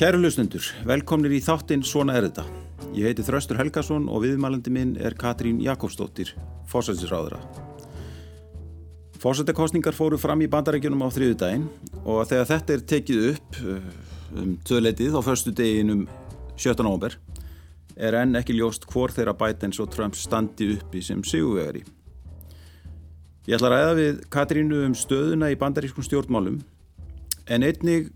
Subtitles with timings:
[0.00, 2.46] Kæru hlustundur, velkomnir í þáttinn Svona er þetta.
[2.96, 6.30] Ég heiti Þröstur Helgason og viðmælandi minn er Katrín Jakobsdóttir,
[6.72, 7.36] fórsættisráðura.
[9.20, 11.66] Fórsættakostningar fóru fram í bandarækjunum á þriðu daginn
[12.00, 13.90] og þegar þetta er tekið upp uh,
[14.40, 16.06] um töðleitið á förstu deginum
[16.54, 16.80] 17.
[16.80, 17.18] november
[18.00, 21.82] er enn ekki ljóst hvor þeirra Bidens og Trump standi uppi sem siguvegari.
[23.44, 26.56] Ég ætla að ræða við Katrínu um stöðuna í bandarískum stjórnmálum
[27.52, 28.08] en einnig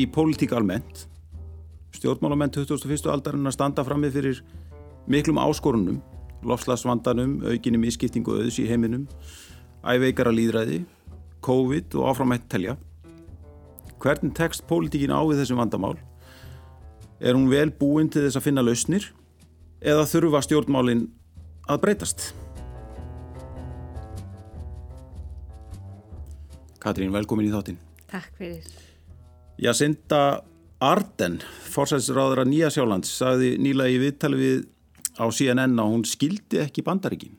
[0.00, 1.04] í pólitík almennt
[1.96, 3.08] stjórnmálamenn 2001.
[3.10, 4.42] aldarinn að standa frammi fyrir
[5.10, 6.00] miklum áskorunum,
[6.46, 9.06] lofslagsvandanum, aukinni misskiptingu auðs í heiminum,
[9.86, 10.82] æveikara líðræði,
[11.46, 12.76] COVID og áframætt telja.
[14.02, 15.96] Hvernig tekst pólitíkin á við þessum vandamál?
[17.20, 19.06] Er hún vel búin til þess að finna lausnir
[19.80, 21.06] eða þurfa stjórnmálinn
[21.70, 22.32] að breytast?
[26.82, 27.80] Katrín, velkomin í þáttinn.
[28.10, 28.66] Takk fyrir.
[29.58, 30.44] Jacinda
[30.84, 31.38] Arden,
[31.72, 34.64] fórsætsráður að Nýja Sjálands, sagði nýla í viðtali við
[35.16, 37.38] á CNN að hún skildi ekki bandaríkin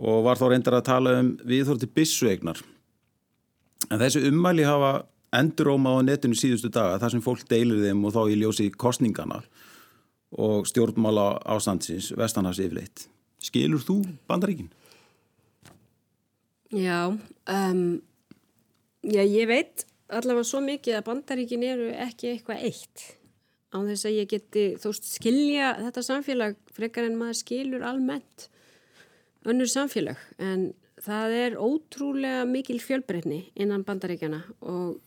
[0.00, 2.62] og var þá reyndar að tala um viðhorti bissuegnar.
[3.92, 5.02] En þessi ummæli hafa
[5.36, 9.42] enduróma á netinu síðustu daga þar sem fólk deilir þeim og þá í ljósi kostningana
[10.32, 13.06] og stjórnmála ástandsins vestanhafs yfirleitt.
[13.44, 13.98] Skilur þú
[14.30, 14.72] bandaríkin?
[16.72, 18.00] Já, um,
[19.04, 19.84] já, ég veit
[20.18, 23.04] allavega svo mikið að bandaríkin eru ekki eitthvað eitt.
[23.72, 28.48] Á þess að ég geti þóst skilja þetta samfélag frekar en maður skilur almennt
[29.48, 30.20] önnur samfélag.
[30.38, 30.70] En
[31.02, 35.00] það er ótrúlega mikil fjölbreytni innan bandaríkjana og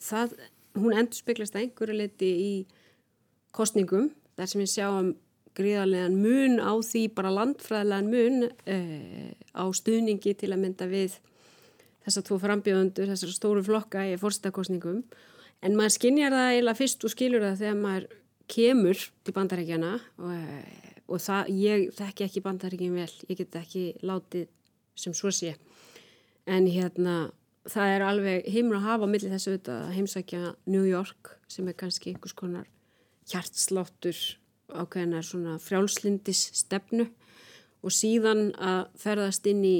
[0.00, 0.36] það,
[0.78, 2.54] hún endur speglast að einhverju leti í
[3.52, 5.10] kostningum þar sem við sjáum
[5.58, 11.18] gríðarlegan mun á því bara landfræðilegan mun eh, á stuðningi til að mynda við
[12.06, 15.02] þessar tvo frambjöðundur, þessar stóru flokka í fórstakostningum
[15.62, 18.08] en maður skinnjar það eiginlega fyrst og skilur það þegar maður
[18.52, 20.32] kemur til bandarækjana og,
[21.06, 24.50] og það, ég þekki ekki bandarækjum vel, ég get ekki látið
[24.98, 25.54] sem svo sé.
[26.50, 27.30] En hérna
[27.70, 31.68] það er alveg heimur að hafa á milli þessu auðvitað að heimsækja New York sem
[31.70, 32.68] er kannski einhvers konar
[33.30, 34.18] hjartsláttur
[34.72, 37.06] ákveðinar svona frjálslindis stefnu
[37.82, 39.76] og síðan að ferðast inn í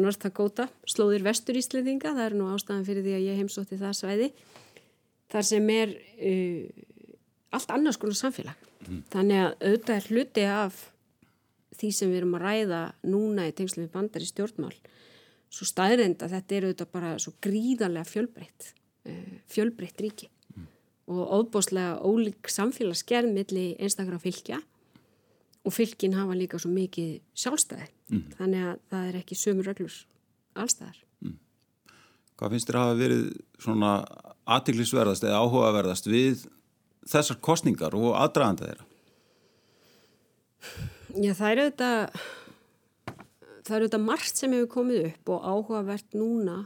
[0.00, 3.96] North Dakota, slóðir vestur Íslandinga, það er nú ástæðan fyrir því að ég heimsótti það
[3.98, 4.28] svæði,
[5.30, 6.86] þar sem er uh,
[7.56, 8.64] allt annars konar samfélag.
[8.86, 9.02] Mm.
[9.12, 10.80] Þannig að auðvitað er hluti af
[11.80, 14.74] því sem við erum að ræða núna í tengslu við bandar í stjórnmál,
[15.50, 18.72] svo staðrind að þetta er auðvitað bara svo gríðarlega fjölbreytt,
[19.10, 20.66] uh, fjölbreytt ríki mm.
[21.14, 24.60] og óbáslega ólík samfélagsgerð millir einstaklega fylgja
[25.64, 28.24] og fylgin hafa líka svo mikið sjálfstæði mm.
[28.38, 29.96] þannig að það er ekki sömur reglur
[30.58, 31.36] allstæðar mm.
[32.40, 33.24] Hvað finnst þér að hafa verið
[33.60, 33.92] svona
[34.56, 36.46] aðtiklisverðast eða áhugaverðast við
[37.10, 38.86] þessar kostningar og aðdraðanda þeirra?
[41.20, 41.92] Já það eru þetta
[43.66, 46.58] það eru þetta margt sem hefur komið upp og áhugavert núna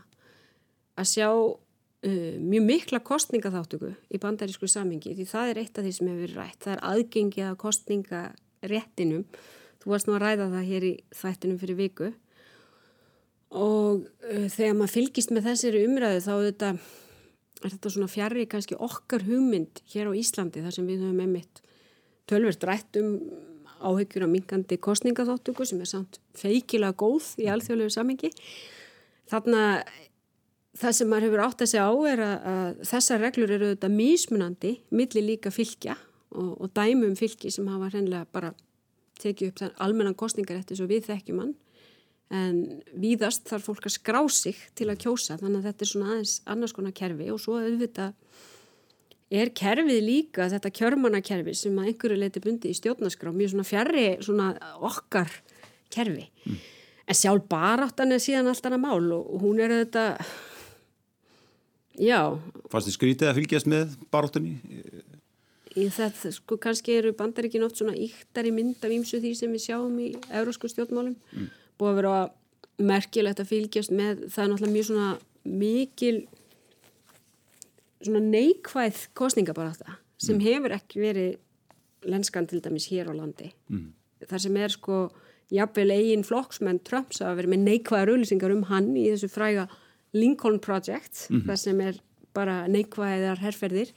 [0.94, 5.94] að sjá uh, mjög mikla kostningaþáttöku í bandarísku samingi því það er eitt af því
[5.97, 8.22] sem hefur verið rætt það er aðgengið að kostninga
[8.70, 9.25] réttinum.
[9.82, 12.12] Þú varst nú að ræða það hér í þættinum fyrir viku
[13.54, 16.70] og uh, þegar maður fylgist með þessari umræðu þá þetta,
[17.62, 21.60] er þetta svona fjarrri kannski okkar hugmynd hér á Íslandi þar sem við höfum einmitt
[22.30, 23.12] tölvert rætt um
[23.84, 28.31] áhyggjur á mingandi kostningaþáttöku sem er samt feikilega góð í alþjóðlegu samengi.
[29.28, 30.00] Þannig að
[30.81, 33.96] það sem maður hefur átt að segja á er að, að þessar reglur eru auðvitað
[33.99, 35.99] mísmunandi millir líka fylgja
[36.34, 38.54] og, og dæmum fylki sem hafa hreinlega bara
[39.22, 41.54] tekið upp þann almennan kostningarétti svo við þekkjum hann
[42.34, 42.60] en
[42.98, 46.34] víðast þarf fólk að skrá sig til að kjósa þannig að þetta er svona aðeins
[46.50, 48.14] annars konar kerfi og svo auðvitað
[49.34, 54.06] er kerfið líka þetta kjörmannakerfi sem að einhverju leiti bundi í stjórnaskrá mjög svona fjarrri
[54.25, 54.48] svona
[54.84, 55.30] okkar
[55.94, 56.58] kerfi mm.
[57.06, 60.06] en sjálf baráttan er síðan allt annað mál og hún er þetta
[62.00, 62.20] já
[62.72, 64.56] Fannst þið skrítið að fylgjast með baráttunni?
[64.64, 65.13] í
[65.75, 69.67] það, sko, kannski eru bandaríkin oft svona íktar í mynd af ímsu því sem við
[69.67, 71.49] sjáum í eurósku stjórnmálum mm.
[71.81, 72.15] búið að vera
[72.91, 75.09] merkilegt að fylgjast með það er náttúrulega mjög svona
[75.44, 76.17] mikil
[78.05, 80.47] svona neikvæð kostningabarata sem mm.
[80.47, 83.87] hefur ekki verið lenskan til dæmis hér á landi mm.
[84.31, 84.99] þar sem er sko
[85.55, 89.69] jafnvel eigin flokksmenn Trumps að vera með neikvæðar auðlýsingar um hann í þessu fræga
[90.15, 91.47] Lincoln Project -hmm.
[91.49, 91.99] þar sem er
[92.35, 93.91] bara neikvæðar herrferðir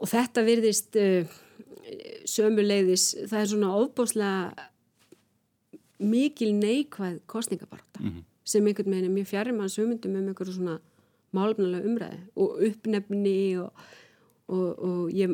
[0.00, 1.36] og þetta virðist uh,
[2.26, 4.66] sömuleiðis, það er svona ofbáslega
[6.02, 8.24] mikil neikvæð kostningabarta mm -hmm.
[8.44, 10.78] sem einhvern veginn er mjög fjari mann sömundum um einhverju svona
[11.32, 13.72] málefnulega umræði og uppnefni og,
[14.48, 15.32] og, og ég,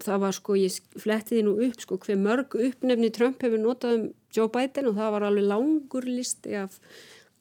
[0.00, 4.08] það var sko, ég flettiði nú upp sko hver mörg uppnefni Trump hefur notað um
[4.36, 6.78] Joe Biden og það var alveg langur listi af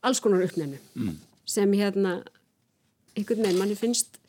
[0.02, 1.18] alls konar uppnefni mm.
[1.46, 2.24] sem hérna
[3.16, 4.20] einhvern veginn, manni finnst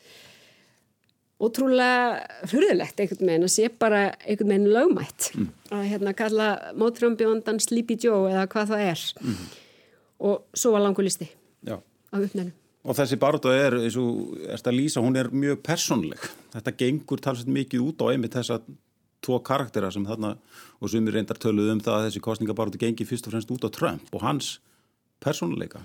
[1.37, 5.49] ótrúlega hurðilegt einhvern veginn að sé bara einhvern veginn lögmætt mm.
[5.77, 6.47] að hérna kalla
[6.79, 9.43] mótrambjóndan Sleepy Joe eða hvað það er mm.
[10.29, 11.29] og svo var langur listi
[11.61, 11.77] Já.
[11.77, 12.55] af uppnefnum
[12.87, 16.21] Og þessi barða er, eins og erst að lýsa, hún er mjög personleg.
[16.53, 18.61] Þetta gengur talsett mikið út á einmitt þessa
[19.25, 20.37] tvo karaktera sem þarna,
[20.79, 23.67] og sem er reyndar töluð um það að þessi kostningabarða gengi fyrst og fremst út
[23.67, 24.53] á Trump og hans
[25.19, 25.81] personleika.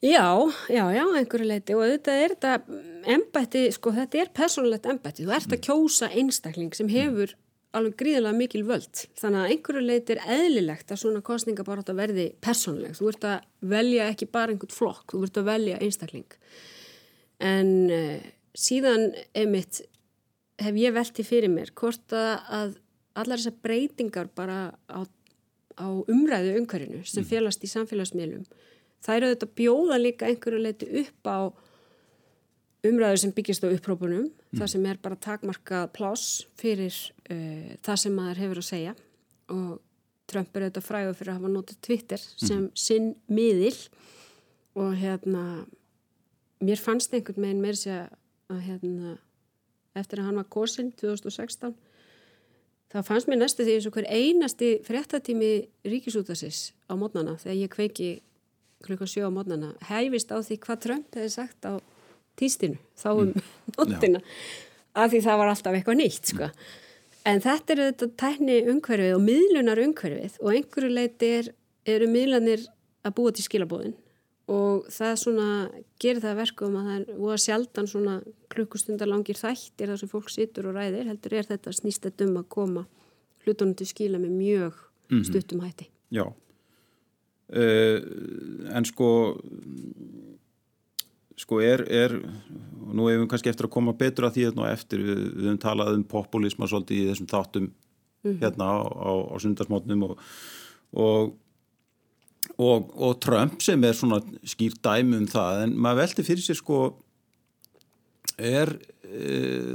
[0.00, 2.78] Já, já, já, einhverju leiti og auðvitað er þetta
[3.12, 5.26] embætti, sko þetta er personlegt embætti.
[5.26, 7.34] Þú ert að kjósa einstakling sem hefur
[7.76, 9.02] alveg gríðilega mikil völd.
[9.20, 13.10] Þannig að einhverju leit er eðlilegt að svona kostninga bara átt að verði persónleg þú
[13.12, 13.44] ert að
[13.74, 16.40] velja ekki bara einhvern flokk þú ert að velja einstakling.
[17.52, 18.16] En uh,
[18.56, 19.06] síðan
[19.36, 19.82] emitt
[20.60, 22.74] hef ég velti fyrir mér hvort að, að
[23.20, 24.58] allar þessar breytingar bara
[24.88, 25.00] á,
[25.76, 27.30] á umræðu umhverjunu sem mm.
[27.30, 28.48] félast í samfélagsmiðlum
[29.04, 31.38] það eru auðvitað bjóða líka einhverju leiti upp á
[32.86, 34.58] umræður sem byggist á upprópunum mm.
[34.58, 36.94] það sem er bara takmarkað pláss fyrir
[37.30, 38.96] uh, það sem maður hefur að segja
[39.52, 39.80] og
[40.30, 42.46] Trump er auðvitað fræður fyrir að hafa notið Twitter mm.
[42.46, 42.70] sem mm.
[42.86, 43.76] sinn miðil
[44.78, 45.44] og hérna
[46.62, 48.02] mér fannst einhvern meginn meir sé
[48.50, 49.16] að hérna
[49.98, 51.74] eftir að hann var kosin 2016
[52.90, 55.52] þá fannst mér næstu því eins og hver einasti fréttatími
[55.86, 58.10] ríkisútasis á mótnana þegar ég kveiki
[58.84, 61.72] klukkan sjó á mótnana hæfist á því hvað Trump hefði sagt á
[62.40, 63.48] týstinu þá um mm.
[63.76, 64.20] nóttina
[64.94, 66.50] af því það var alltaf eitthvað nýtt sko.
[67.28, 71.50] en þetta er þetta tækni umhverfið og miðlunar umhverfið og einhverju leiti er,
[71.86, 72.64] eru miðlanir
[73.06, 73.96] að búa til skilabóðin
[74.50, 75.48] og það svona
[76.02, 78.16] gerir það verkum að það er óa sjaldan svona
[78.50, 82.40] klukkustundar langir þættir þar sem fólk situr og ræðir heldur er þetta snýst þetta um
[82.40, 82.86] að koma
[83.44, 84.80] hlutunum til skila með mjög
[85.12, 85.26] mhm.
[85.28, 86.24] stuttum hætti Já
[87.50, 89.10] en sko
[91.40, 92.14] sko er, er
[92.90, 95.04] nú hefum við kannski eftir að koma betur að því hérna og eftir.
[95.04, 97.78] Við, við höfum talað um populisma svolítið í þessum þáttum mm
[98.20, 100.18] hérna á, á, á sundarsmótnum og,
[100.92, 101.30] og,
[102.60, 105.62] og, og Trump sem er svona skýr dæmi um það.
[105.64, 106.82] En maður velti fyrir sér sko
[108.36, 108.74] er
[109.08, 109.72] eh,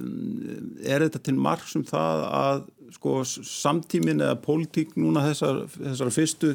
[0.86, 2.64] er þetta til marg sem um það að
[3.00, 6.54] sko samtímin eða pólitík núna þessar, þessar fyrstu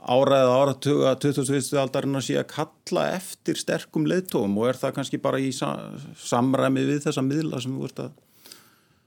[0.00, 1.70] áraðið áratuga 2001.
[1.80, 6.84] aldarinn að sé að kalla eftir sterkum leðtóum og er það kannski bara í samræmi
[6.88, 8.18] við þessa miðla sem þú ert að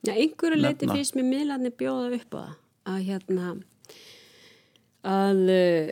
[0.03, 2.43] Já, einhverju leiti fyrst með miðlarnir bjóða upp á
[2.91, 3.53] að hérna
[5.07, 5.91] að uh,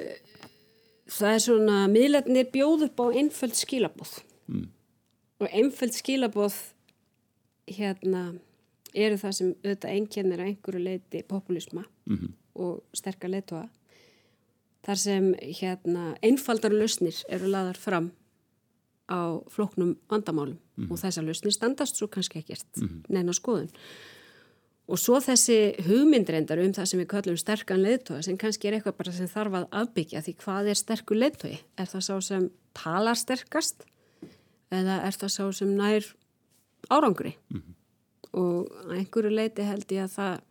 [1.12, 4.14] það er svona miðlarnir bjóð upp á einföld skilabóð
[4.52, 4.68] mm.
[5.42, 6.60] og einföld skilabóð
[7.72, 8.26] hérna
[8.92, 12.34] eru það sem auðvitað einkennir að einhverju leiti populisma mm -hmm.
[12.60, 13.70] og sterkar leðtóa
[14.86, 18.12] þar sem hérna, einfaldar lausnir eru laðar fram
[19.12, 20.92] á floknum vandamálum mm -hmm.
[20.92, 23.04] og þessar lausnir standast svo kannski ekkert mm -hmm.
[23.10, 23.70] neina skoðun
[24.92, 28.98] og svo þessi hugmyndreindar um það sem við kallum sterkan leðtói sem kannski er eitthvað
[28.98, 31.54] bara sem þarf að afbyggja því hvað er sterkur leðtói?
[31.80, 32.48] Er það sá sem
[32.78, 33.86] talar sterkast
[34.72, 36.08] eða er það sá sem nær
[36.90, 37.36] árangri?
[37.50, 37.78] Mm -hmm.
[38.32, 40.42] Og einhverju leiti held ég að það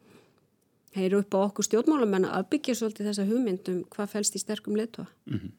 [0.97, 5.06] heyru upp á okkur stjórnmálamenn að byggja svolítið þessa hugmyndum hvað fælst í sterkum leittóa.
[5.30, 5.52] Mm -hmm.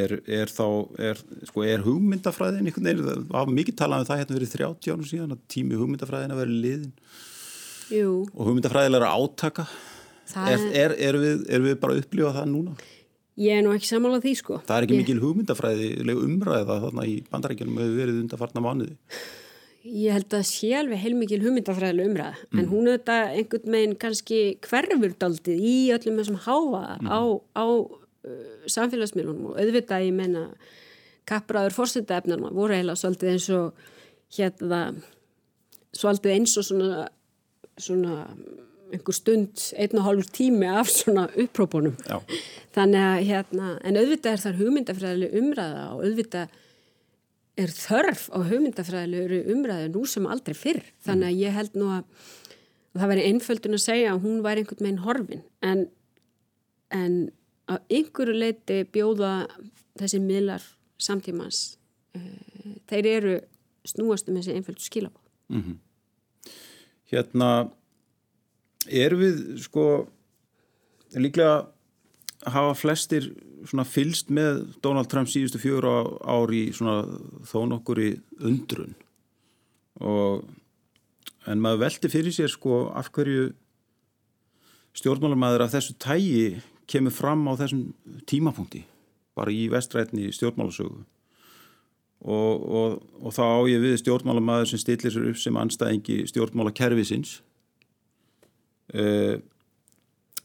[0.00, 0.66] er, er þá,
[1.10, 4.92] er, sko, er hugmyndafræðin einhvern veginn, það var mikið talað um það hérna verið 30
[4.94, 6.94] ánum síðan að tími hugmyndafræðin að vera liðin
[7.92, 8.24] Jú.
[8.32, 9.66] og hugmyndafræðilega átaka.
[10.34, 12.76] Er, er við, við bara upplifað það núna?
[13.34, 14.60] Ég er nú ekki samálað því sko.
[14.64, 15.00] Það er ekki ég...
[15.02, 18.94] mikil hugmyndafræðileg umræða þarna í bandarækjunum hefur verið undarfarna mánuði.
[19.84, 22.60] Ég held að sé alveg heilmikil hugmyndafræðileg umræð mm.
[22.60, 27.10] en hún auðvitað einhvern veginn kannski hverfurdaldið í öllum þessum háa mm.
[27.12, 27.20] á,
[27.52, 30.46] á uh, samfélagsmiðlunum og auðvitað ég menna
[31.28, 33.84] kapraður fórstöndaefnarna voru heila svolítið eins og
[34.38, 34.80] hérna
[35.94, 37.06] svolítið eins og svona,
[37.76, 38.16] svona
[38.94, 41.96] einhver stund, einn og hálfur tími af svona upprópunum
[42.74, 46.60] þannig að hérna, en auðvitað er þar hugmyndafræðileg umræða og auðvitað
[47.60, 50.82] er þörf á hugmyndafræðilegur umræðu nú sem aldrei fyrr.
[51.06, 52.26] Þannig að ég held nú að
[52.94, 55.44] það væri einföldun að segja að hún væri einhvern veginn horfin.
[55.62, 55.86] En,
[56.90, 57.16] en
[57.70, 59.32] á einhverju leiti bjóða
[59.98, 60.64] þessi miðlar
[61.00, 61.76] samtímans
[62.16, 63.34] uh, þeir eru
[63.88, 65.78] snúast um þessi einföldu skilabóð mm -hmm.
[67.12, 67.70] Hérna
[68.88, 70.08] er við sko
[71.14, 71.68] líklega
[72.44, 73.34] hafa flestir
[73.88, 75.88] fylst með Donald Trump síðustu fjögur
[76.24, 78.10] ári þó nokkur í
[78.44, 78.94] undrun.
[80.00, 80.44] Og
[81.50, 83.52] en maður veldi fyrir sér sko af hverju
[84.94, 87.88] stjórnmálamæður af þessu tægi kemur fram á þessum
[88.28, 88.84] tímapunkti
[89.34, 91.02] bara í vestrætni stjórnmálasögu.
[92.24, 97.40] Og, og, og þá á ég við stjórnmálamæður sem stillir sér upp sem anstæðingi stjórnmálakerfisins
[98.94, 99.36] uh,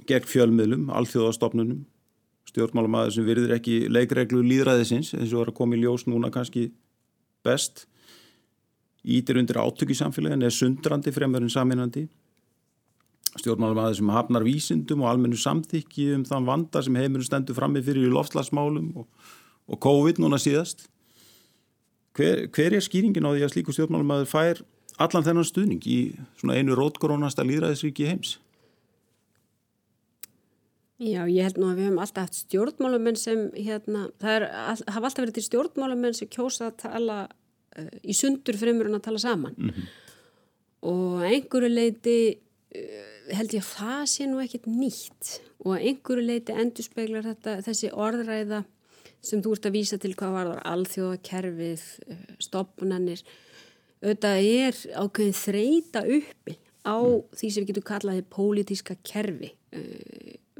[0.10, 1.86] gegn fjölmiðlum, alþjóðastofnunum
[2.50, 6.70] stjórnmálamæður sem virðir ekki leikreglu líðræðisins eins og er að koma í ljós núna kannski
[7.46, 7.86] best
[9.06, 12.08] ítir undir átökk í samfélagin er sundrandi fremur en saminandi
[13.40, 18.10] stjórnmálamæður sem hafnar vísindum og almennu samþykki um þann vanda sem heimurinn stendur frammi fyrir
[18.10, 19.08] í loftslagsmálum og,
[19.70, 20.88] og COVID núna síðast
[22.18, 24.64] hver, hver er skýringin á því að slíku stjórnmálamæður fær
[25.00, 26.00] allan þennan stuðning í
[26.42, 28.38] svona einu rótkorónasta líðræðisríki heims?
[31.00, 34.46] Já, ég held nú að við höfum alltaf haft stjórnmálamenn sem hérna, það er,
[34.92, 39.06] hafa alltaf verið til stjórnmálamenn sem kjósa að tala uh, í sundur fremur en að
[39.06, 39.56] tala saman.
[39.56, 39.86] Mm -hmm.
[40.92, 45.40] og einhverju leiti uh, held ég að það sé nú ekkit nýtt.
[45.64, 48.64] Og einhverju leiti endur speiglar þetta, þessi orðræða
[49.22, 53.24] sem þú ert að vísa til hvað var þar alþjóðakerfið, uh, stopnannir
[54.04, 57.00] auðvitað er ákveðin þreita uppi á
[57.36, 59.56] því sem við getum kallaði pólitíska kerfi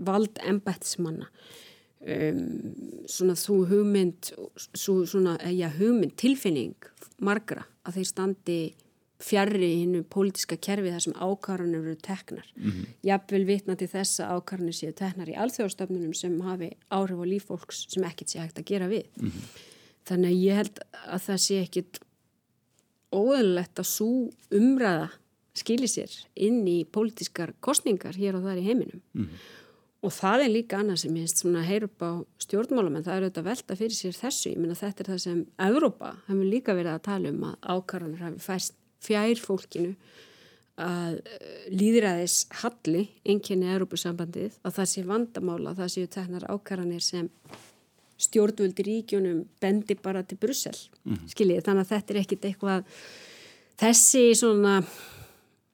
[0.06, 1.30] vald embætsmanna
[2.00, 2.44] um,
[3.10, 6.76] svona þú hugmynd svo, svona, eh, ja, hugmynd tilfinning
[7.20, 8.60] margra að þeir standi
[9.20, 12.86] fjarrri hinnu pólitíska kerfi þar sem ákvarðanir eru teknar mm -hmm.
[13.04, 17.86] jafnvel vitna til þess að ákvarðanir séu teknar í alþjóðstöfnunum sem hafi áhrif á líffólks
[17.90, 19.44] sem ekkert sé hægt að gera við mm -hmm.
[20.06, 22.00] þannig að ég held að það sé ekkit
[23.12, 25.10] óðurlegt að svo umræða
[25.54, 29.38] skilir sér inn í pólitískar kostningar hér og þar í heiminum mm -hmm.
[30.00, 32.12] Og það er líka annað sem ég finnst svona að heyra upp á
[32.46, 34.52] stjórnmálum en það er auðvitað velta fyrir sér þessu.
[34.54, 38.22] Ég minna þetta er það sem Evrópa hefur líka verið að tala um að ákvarðanir
[38.24, 39.92] hafi fæst fjær fólkinu
[40.80, 47.28] að eh, líðræðis halli enginni Evrópusambandið að það sé vandamála, það séu teknar ákvarðanir sem
[48.20, 51.28] stjórnvöldi ríkjónum bendi bara til Brussel, mm -hmm.
[51.34, 51.64] skiljið.
[51.68, 52.86] Þannig að þetta er ekkit eitthvað,
[53.80, 54.80] þessi svona,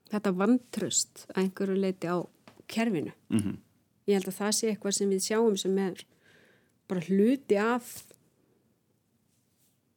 [0.09, 2.17] þetta vantröst að einhverju leiti á
[2.65, 3.13] kerfinu.
[3.29, 3.64] Mm -hmm
[4.05, 6.05] ég held að það sé eitthvað sem við sjáum sem er
[6.89, 8.03] bara hluti af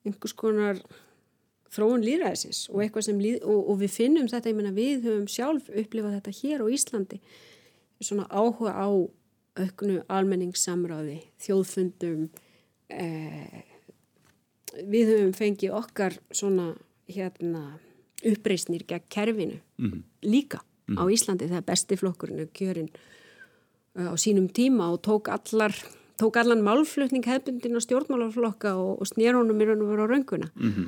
[0.07, 0.81] einhvers konar
[1.73, 5.29] þróun líðræðisins og eitthvað sem líð, og, og við finnum þetta, ég menna við höfum
[5.31, 7.21] sjálf upplifað þetta hér á Íslandi
[8.01, 8.89] svona áhuga á
[9.59, 12.29] auknu almenningssamráði þjóðfundum
[12.89, 13.65] eh,
[14.87, 16.73] við höfum fengið okkar svona
[17.11, 17.79] hérna
[18.27, 20.03] uppreysnir gegn kerfinu mm -hmm.
[20.23, 21.01] líka mm -hmm.
[21.01, 22.91] á Íslandi þegar bestiflokkurinn er kjörinn
[24.07, 25.75] á sínum tíma og tók allar
[26.19, 30.09] tók allan málflutning hefbundin á stjórnmálaflokka og, og snýr honum í raun og veru á
[30.11, 30.87] raunguna mm -hmm.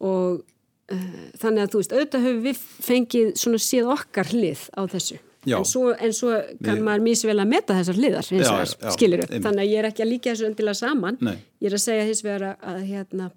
[0.00, 0.44] og
[0.92, 2.58] uh, þannig að þú veist, auðvitað höfum við
[2.88, 5.18] fengið svona síð okkar hlið á þessu.
[5.44, 6.30] En svo, en svo
[6.64, 6.84] kann við...
[6.84, 10.02] maður mísvel að meta þessar hliðar hins vegar, skilir upp, þannig að ég er ekki
[10.02, 11.36] að líka þessu öndilega saman, Nei.
[11.60, 13.30] ég er að segja hins vegar að, að hérna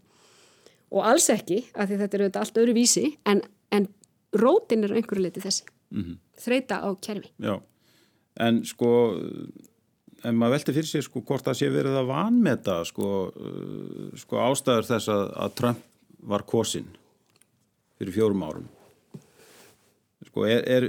[0.91, 3.87] og alls ekki, af því þetta er auðvitað allt öðru vísi en, en
[4.31, 6.17] rótin er einhverju liti þessi, mm -hmm.
[6.45, 7.31] þreita á kerfi.
[7.43, 7.59] Já
[8.43, 8.91] en sko
[10.25, 14.41] en maður velti fyrir sig sko hvort það sé verið að vanmeta sko, uh, sko
[14.41, 15.85] ástæður þess að, að Trump
[16.27, 16.87] var kosin
[17.97, 18.69] fyrir fjórum árum.
[20.27, 20.87] Sko er, er,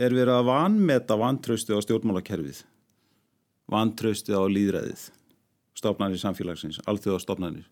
[0.00, 2.62] er verið að vanmeta vantrausti á stjórnmálakerfið?
[3.72, 5.10] Vantrausti á líðræðið
[5.78, 7.68] stofnarnir samfélagsins, allþjóða stofnarnir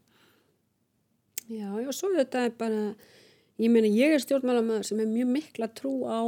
[1.51, 2.83] Já, og svo þetta er bara
[3.61, 6.21] ég meina ég er stjórnmálamæður sem er mjög mikla trú á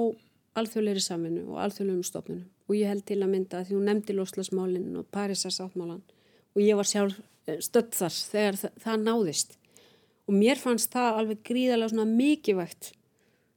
[0.59, 4.16] alþjóðleiri saminu og alþjóðlegum stofnunum og ég held til að mynda að því hún nefndi
[4.16, 6.02] loslasmálinn og Parísarsáttmálan
[6.52, 9.57] og ég var sjálf eh, stödd þar þegar það, það náðist.
[10.31, 12.92] Og mér fannst það alveg gríðarlega svona mikilvægt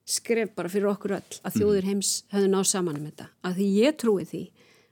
[0.06, 1.90] skref bara fyrir okkur öll að þjóðir mm.
[1.90, 3.28] heims höfðu náð saman um þetta.
[3.46, 4.44] Að því ég trúi því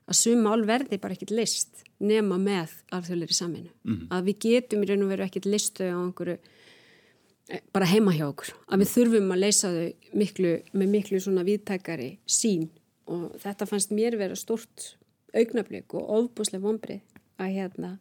[0.03, 4.08] að suma álverði bara ekkit list nema með alþjóðleiri saminu mm.
[4.12, 8.25] að við getum í raun og veru ekkit listu á einhverju eh, bara heima hjá
[8.27, 8.53] okkur.
[8.67, 12.67] Að við þurfum að leysa þau miklu, með miklu svona viðtækari sín
[13.12, 14.93] og þetta fannst mér vera stort
[15.33, 17.01] augnablík og ofbúslega vonbrið
[17.41, 17.91] að hérna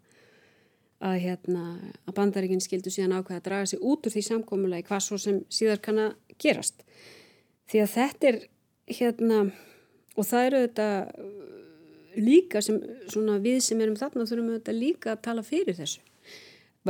[1.02, 1.62] að hérna
[2.06, 5.40] að bandaríkinn skildu síðan ákveða að draga sig út úr því samkómulagi hvað svo sem
[5.50, 6.84] síðar kann að gerast.
[7.70, 8.38] Því að þetta er
[9.00, 9.40] hérna
[10.14, 10.88] og það eru þetta
[12.22, 12.78] líka sem
[13.10, 16.02] svona við sem erum þarna þurfum við þetta líka að tala fyrir þessu.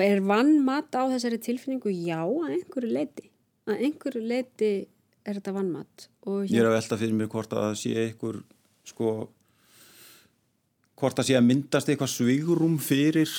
[0.02, 1.92] Er vann mat á þessari tilfinningu?
[1.92, 3.33] Já að einhverju leiti
[3.69, 4.71] að einhverju leiti
[5.26, 6.09] er þetta vannmatt
[6.49, 8.43] Ég er að velta fyrir mér hvort að sé einhver
[8.87, 9.12] sko
[10.99, 13.31] hvort að sé að myndast eitthvað svigurum fyrir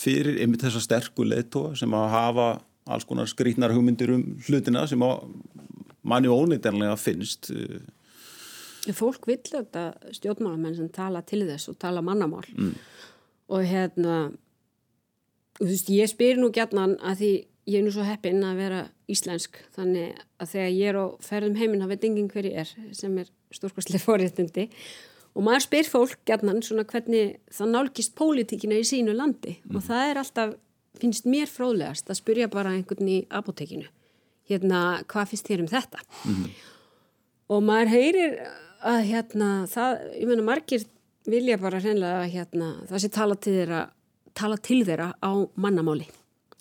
[0.00, 2.50] fyrir einmitt þessa sterku leittóa sem að hafa
[2.90, 5.10] alls konar skrítnar hugmyndir um hlutina sem á
[6.02, 7.50] manni óneitanlega finnst
[8.96, 12.72] Fólk vill þetta stjórnmálamenn sem tala til þess og tala mannamál mm.
[13.52, 14.30] og hérna
[15.60, 17.32] þú veist, ég spyr nú gætnan að því
[17.70, 18.80] ég er nú svo heppinn að vera
[19.12, 19.60] íslensk.
[19.76, 23.30] Þannig að þegar ég er á ferðum heiminn þá veit enginn hverju er sem er
[23.54, 24.66] stórkvæslega forréttindi.
[25.38, 29.58] Og maður spyr fólk gætnan svona hvernig það nálgist pólitíkina í sínu landi.
[29.62, 29.78] Mm.
[29.78, 30.58] og það er alltaf,
[31.00, 33.86] finnst mér fróðlegast að spyrja bara einhvern í apotekinu
[34.50, 36.02] hérna, hvað finnst þér um þetta?
[36.26, 36.48] Mm.
[37.54, 38.36] og maður heyrir
[38.80, 40.86] að hérna, það, ég menna margir
[41.30, 43.82] vilja bara hreinlega að hérna, það sé tala til þeirra
[44.40, 46.06] tala til þeirra á mannamáli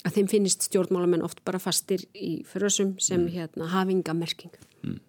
[0.08, 3.32] að þeim finnist stjórnmálamenn oft bara fastir í frösum sem mm.
[3.36, 4.53] hérna, hafingamerking
[4.84, 5.00] mm.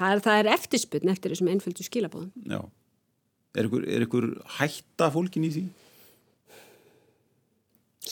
[0.00, 2.60] það, er, það er eftirspunn eftir þessum einföldu skilabóðum Já,
[3.56, 5.64] er ykkur, er ykkur hætta fólkin í því?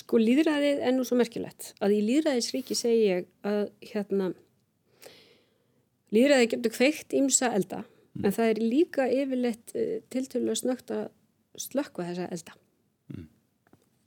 [0.01, 4.31] Sko líðræðið er nú svo merkilegt að í líðræðisríki segi ég að hérna
[6.15, 8.23] líðræðið getur kveikt ímsa elda mm.
[8.23, 11.09] en það er líka yfirleitt eh, tiltölu að snögt að
[11.59, 12.55] slökka þessa elda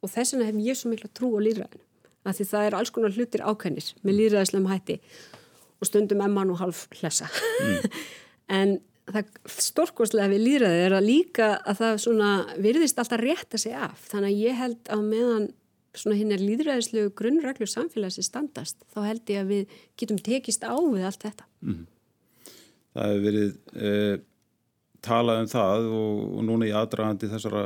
[0.03, 1.85] og þess vegna hef ég svo miklu trú á líðræðinu
[2.23, 4.97] að því það er alls konar hlutir ákveðnir með líðræðislegum hætti
[5.83, 8.01] og stundum emman og half hlessa mm.
[8.59, 8.77] en
[9.11, 12.29] það stórkostlega við líðræði er að líka að það svona
[12.63, 15.49] virðist alltaf rétta sig af þannig að ég held að meðan
[15.93, 20.73] svona hinn er líðræðislegu grunnræklu samfélagsi standast þá held ég að við getum tekist á
[20.73, 21.81] við allt þetta mm.
[22.93, 24.15] Það hefur verið eh,
[25.03, 27.63] talað um það og, og núna í aðdragandi þessara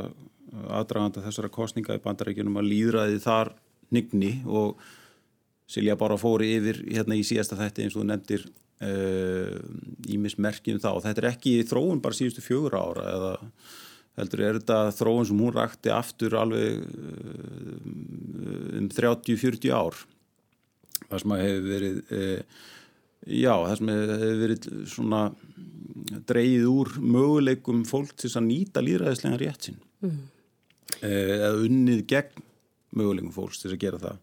[0.78, 3.52] aðdraganda þessara kostninga í bandarækjunum að líðræði þar
[3.94, 4.80] nigni og
[5.68, 8.46] Silja bara fóri yfir hérna í síðasta þætti eins og þú nefndir
[10.08, 13.32] ímismerkjum uh, þá þetta er ekki þróun bara síðustu fjögur ára eða
[14.18, 17.74] heldur er þetta þróun sem hún rakti aftur alveg uh,
[18.78, 19.98] um 30-40 ár.
[21.08, 22.64] Það sem hefur verið uh,
[23.28, 25.22] já það sem hefur verið svona
[26.28, 29.80] dreyið úr möguleikum fólk til að nýta líðræðislega rétt sinn.
[30.00, 30.20] Mm.
[31.04, 32.44] Eh, eða unnið gegn
[32.96, 34.18] mögulegum fólks til að gera það.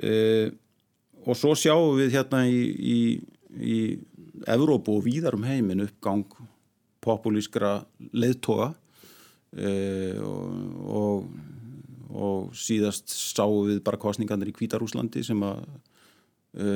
[0.00, 0.12] E,
[1.26, 2.60] og svo sjáum við hérna í,
[2.94, 2.98] í,
[3.60, 3.78] í
[4.48, 6.24] Evrópu og víðar um heimin uppgang
[7.04, 7.80] populískra
[8.12, 8.70] leðtoga
[9.52, 9.70] e,
[10.24, 10.54] og,
[11.00, 11.28] og,
[12.10, 15.64] og síðast sáum við bara kostningarnir í Kvítarúslandi sem að
[16.54, 16.70] e,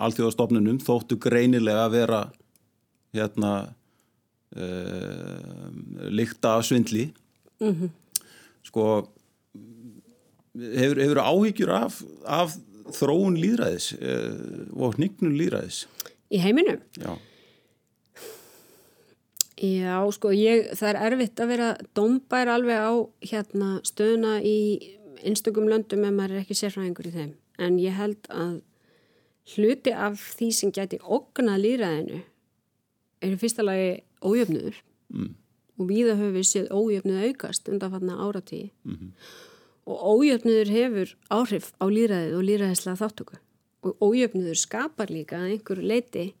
[0.00, 2.20] alþjóðastofnunum þóttu greinilega að vera
[3.16, 3.52] hérna
[4.56, 5.70] uh,
[6.10, 7.10] líkta svindli.
[7.60, 7.90] Mm -hmm.
[8.66, 8.86] Sko
[10.58, 12.54] hefur, hefur áhyggjur af, af
[12.96, 15.84] þróun líðræðis uh, og hnignun líðræðis
[16.30, 16.78] í heiminu?
[16.98, 17.16] Já
[19.60, 22.92] Já, sko, ég, það er erfitt að vera dómbær alveg á
[23.28, 24.56] hérna stöðuna í
[25.20, 28.54] einstökum löndum ef maður er ekki sérfræðingur í þeim en ég held að
[29.52, 32.22] hluti af því sem gæti oknað líðræðinu
[33.20, 33.90] er í fyrsta lagi
[34.24, 34.80] ójöfnuður
[35.12, 35.34] mm.
[35.80, 39.10] Og viða höfum við séð ójöfnuð aukast undanfanna áratíi mm -hmm.
[39.86, 43.36] og ójöfnuður hefur áhrif á líðræðið og líðræðislega þáttöku
[43.82, 46.34] og ójöfnuður skapar líka að einhver leiti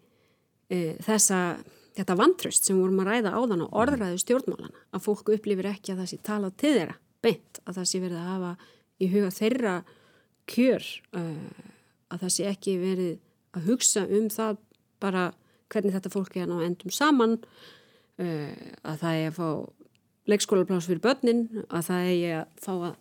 [0.70, 1.64] e, þessa
[1.96, 5.92] þetta vantröst sem vorum að ræða á þann og orðræðu stjórnmálana að fólk upplifir ekki
[5.92, 8.52] að það sé talað til þeirra beint að það sé verið að hafa
[9.00, 9.74] í huga þeirra
[10.50, 11.60] kjör uh,
[12.10, 13.18] að það sé ekki verið
[13.56, 14.56] að hugsa um það
[15.02, 15.24] bara
[15.70, 17.38] hvernig þetta fólk er að endum saman
[18.20, 19.48] að það er að fá
[20.30, 22.96] leikskólarplás fyrir börnin að það er að fá að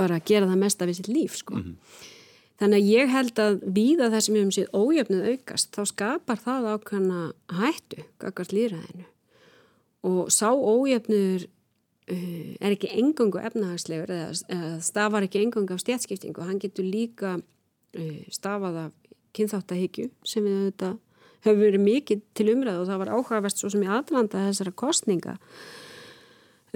[0.00, 1.54] bara gera það mesta við sitt líf sko.
[1.54, 1.76] mm -hmm.
[2.60, 6.38] þannig að ég held að víða það sem ég hef séð ójöfnuð aukast þá skapar
[6.38, 9.06] það ákvæmna hættu gagast líðræðinu
[10.02, 11.46] og sá ójöfnuður
[12.10, 17.38] uh, er ekki engungu efnahagslegur eða, eða stafar ekki engungu af stjætskiptingu hann getur líka
[17.98, 18.92] uh, stafað af
[19.32, 20.98] kynþáttahyggju sem við auðvitað
[21.42, 25.36] hefur verið mikið til umræðu og það var áhugavert svo sem í aðlanda þessara kostninga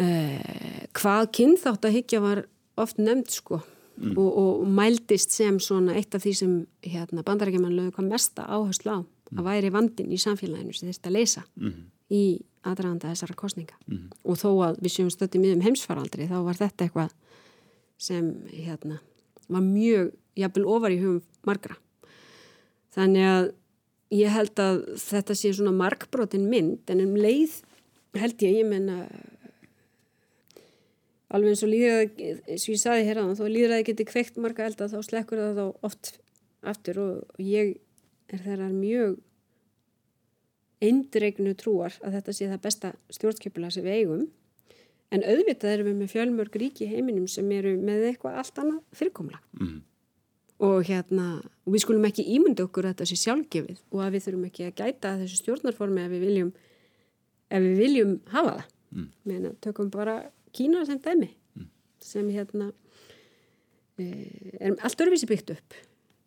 [0.03, 2.45] eh, hvað kynþátt að higgja var
[2.81, 4.15] oft nefnd sko mm.
[4.17, 8.97] og, og mældist sem svona eitt af því sem hérna, bandarækjumann lögðu hvað mesta áherslu
[8.97, 9.39] á mm.
[9.39, 11.77] að væri vandin í samfélaginu sem þetta leysa mm.
[12.13, 12.25] í
[12.67, 14.09] aðranda þessara kostninga mm.
[14.27, 17.15] og þó að við séum stötti mjög um heimsfaraldri þá var þetta eitthvað
[17.97, 18.99] sem hérna
[19.49, 21.79] var mjög jafnvel ofar í hugum margra
[22.97, 23.53] þannig að
[24.17, 27.61] ég held að þetta sé svona markbrotin mynd en um leið
[28.17, 29.05] held ég, ég menna
[31.33, 34.89] alveg eins og líðræði og ég saði hér það, þó líðræði geti kveikt marga elda
[34.93, 36.13] þá slekkur það þá oft
[36.67, 37.77] aftur og ég
[38.33, 39.19] er þeirra mjög
[40.87, 44.25] eindregnu trúar að þetta sé það besta stjórnskjöpula sem við eigum
[45.15, 49.41] en auðvitað erum við með fjölmörg ríki heiminum sem eru með eitthvað allt annað fyrirkomla
[49.61, 49.77] mm.
[50.63, 51.27] Og hérna
[51.67, 54.67] og við skulum ekki ímynda okkur að þetta sé sjálfgefið og að við þurfum ekki
[54.67, 56.53] að gæta þessu stjórnarformi ef við viljum
[57.51, 58.63] ef við viljum hafa það
[58.97, 59.09] mm.
[59.29, 60.17] Meina, tökum bara
[60.57, 61.67] Kína sem dæmi mm.
[62.01, 62.71] sem hérna
[64.01, 64.07] e,
[64.57, 65.77] er allt örfísi byggt upp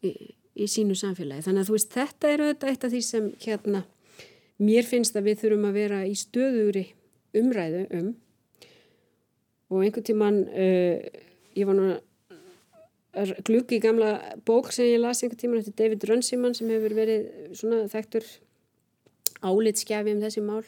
[0.06, 0.14] í,
[0.54, 3.84] í sínu samfélagi þannig að þú veist þetta er auðvitað eitt af því sem hérna
[4.60, 6.86] mér finnst að við þurfum að vera í stöðugri
[7.40, 8.14] umræðu um
[9.70, 11.02] og einhvern tíman uh,
[11.58, 11.90] ég var nú
[13.48, 14.14] gluggi í gamla
[14.46, 18.26] bók sem ég las einhvern tíman eftir David Runciman sem hefur verið svona þekktur
[19.42, 20.66] álitskjafi um þessi mál.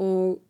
[0.00, 0.40] Og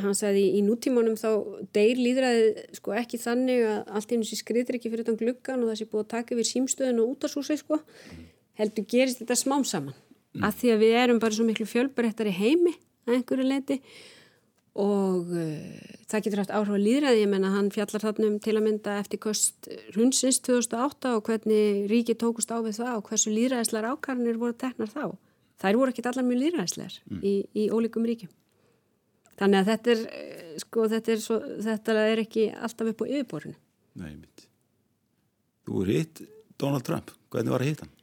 [0.00, 1.28] hann sagði í nútímanum þá
[1.76, 5.70] deyr líðræði sko ekki þannig að allt einu sé skriðir ekki fyrir þann gluggan og
[5.70, 7.78] það sé búið að taka yfir símstöðin og út af seg sko.
[8.58, 9.94] Heldur gerist þetta smám saman.
[10.34, 10.42] Mm.
[10.48, 12.72] að því að við erum bara svo miklu fjölbaréttar í heimi
[13.06, 13.76] að einhverju leiti
[14.74, 18.56] og uh, það getur haft áhrif að líðræði, ég menna hann fjallar þarna um til
[18.56, 23.34] að mynda eftir kost hundsins 2008 og hvernig ríki tókust á við það og hversu
[23.34, 25.14] líðræðislegar ákarnir voru teknar þá.
[25.62, 27.20] Þær voru ekkit allar mjög líðræðislegar mm.
[27.22, 28.32] í, í ólíkum ríkjum.
[29.38, 33.06] Þannig að þetta er, eh, sko, þetta er, svo, þetta er ekki alltaf upp á
[33.06, 33.58] yfirborðinu.
[34.02, 34.46] Nei, mitt.
[35.66, 36.22] Þú er hitt
[36.60, 37.14] Donald Trump.
[37.34, 37.94] Hvernig var það hitt hann?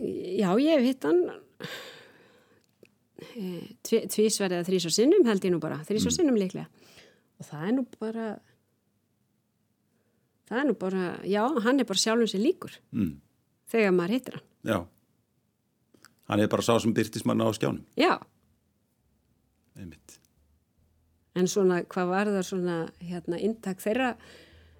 [0.00, 1.78] Já, ég hef hitt hann eh,
[3.86, 6.16] tvísverð eða þrýsar sinnum held ég nú bara, þrýsar mm.
[6.18, 6.66] sinnum líklega.
[7.40, 8.30] Og það er nú bara,
[10.50, 13.14] það er nú bara, já, hann er bara sjálfum sér líkur mm.
[13.72, 14.48] þegar maður hittir hann.
[14.70, 14.78] Já,
[16.32, 17.86] hann er bara sá sem byrtist manna á skjánum.
[17.98, 18.18] Já,
[19.80, 20.18] Einmitt.
[21.38, 24.14] En svona, hvað var það svona, hérna, intak þeirra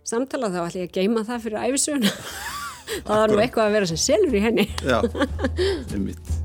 [0.07, 2.12] samtala þá ætlum ég að geima það fyrir æfisuna.
[3.07, 4.68] það var nú eitthvað að vera sem selur í henni.
[4.83, 4.98] Já,
[5.94, 6.38] einmitt.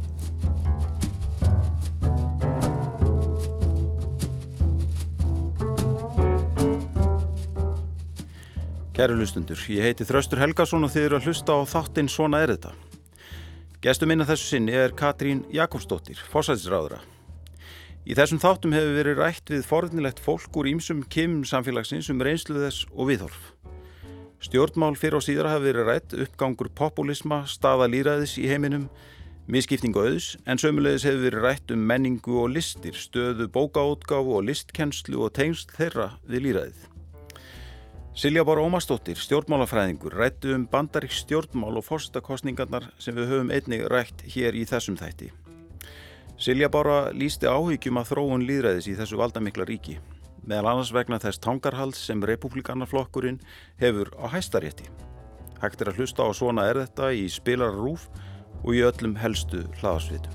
[8.96, 12.54] Kæru hlustundur, ég heiti Þraustur Helgason og þið eru að hlusta á þáttinn Svona er
[12.54, 12.70] þetta.
[13.84, 17.02] Gestur minna þessu sinni er Katrín Jakobsdóttir, fórsætisráðura.
[18.08, 22.56] Í þessum þáttum hefur verið rætt við forðnilegt fólk úr ímsum kim samfélagsins um reynslu
[22.62, 23.52] þess og viðhorf.
[24.40, 28.88] Stjórnmál fyrir og síðra hefur verið rætt uppgangur populisma, staða líraðis í heiminum,
[29.52, 34.48] misskipting og auðs, en sömulegis hefur verið rætt um menningu og listir, stöðu bókaótgáfu og
[34.48, 36.92] listkennslu og tengsl þeirra við líraðið.
[38.16, 44.24] Silja Bára Ómarsdóttir, stjórnmálafræðingur, rættu um bandarík stjórnmál og fórstakostningarnar sem við höfum einnig rætt
[44.32, 45.34] hér í þessum þætti.
[46.40, 49.98] Silja Bára lísti áhyggjum að þróun líðræðis í þessu valdamikla ríki,
[50.48, 53.42] meðal annars vegna þess tangarhald sem republikanarflokkurinn
[53.84, 54.88] hefur á hæstarétti.
[55.60, 58.08] Hægt er að hlusta á svona er þetta í spilararúf
[58.64, 60.32] og í öllum helstu hlaðarsvitum.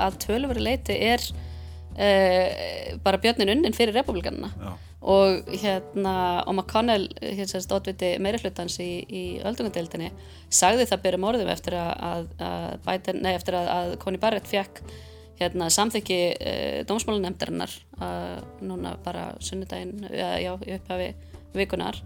[0.00, 4.76] Að tölvöru leiti er uh, bara björnin unnin fyrir republikanina.
[5.00, 10.10] Og hérna og McConnell hérna stótviti meiri hlutans í, í öldungadeildinni
[10.52, 14.82] sagði það byrjum orðum eftir að, að, Biden, nei, eftir að, að Coney Barrett fekk
[15.40, 16.52] hérna, samþyggi e,
[16.88, 17.72] dómsmálunemdarinnar
[18.60, 21.08] núna bara sunnudaginn já, já, í upphafi
[21.56, 21.96] vikunar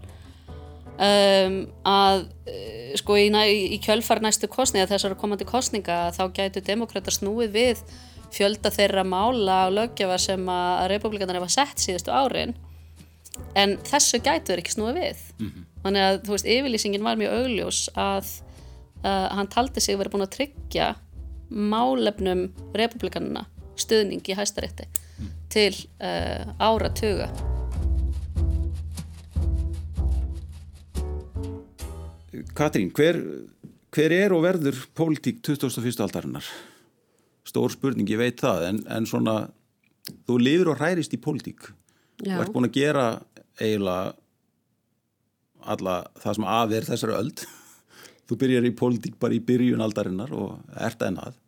[0.95, 2.57] um, að e,
[2.99, 3.29] sko í,
[3.75, 7.83] í kjölfar næstu kostninga þessari komandi kostninga þá gætu demokrata snúið við
[8.35, 12.55] fjölda þeirra mála og lögjafa sem að republikanar hefa sett síðustu árin
[13.55, 15.65] en þessu gætu þau ekki snúið við mm -hmm.
[15.83, 18.31] þannig að þú veist, yfirlýsingin var mjög augljós að
[19.03, 20.95] uh, hann taldi sig verið búin að tryggja
[21.49, 25.29] málefnum republikanina stuðning í hæstarétti mm.
[25.49, 27.29] til uh, áratuga
[32.53, 33.17] Katrín, hver,
[33.95, 36.03] hver er og verður pólitík 2001.
[36.05, 36.45] aldarinnar?
[37.45, 39.35] Stór spurning, ég veit það en, en svona,
[40.27, 41.71] þú lifir og hærist í pólitík
[42.23, 42.37] Já.
[42.37, 43.07] og ert búin að gera
[43.59, 44.13] eiginlega
[45.65, 47.43] alla það sem að er þessari öld
[48.29, 51.41] þú byrjar í pólitík bara í byrjun aldarinnar og ert ennað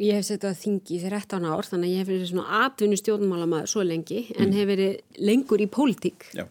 [0.00, 2.96] Ég hef sett að þingi í 13 ár þannig að ég hef verið svona atvinnu
[2.96, 4.54] stjórnmálama svo lengi en mm.
[4.56, 6.46] hef verið lengur í pólitík Já.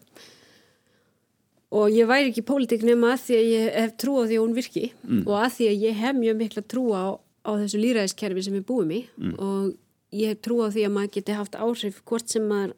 [1.70, 4.36] Og ég væri ekki í pólitík nema að því að ég hef trú á því
[4.36, 5.20] að hún virki mm.
[5.22, 7.04] og að því að ég hef mjög mikla trú á,
[7.46, 9.34] á þessu líraðiskerfi sem við búum í mm.
[9.38, 12.74] og ég hef trú á því að maður geti haft áhrif hvort sem maður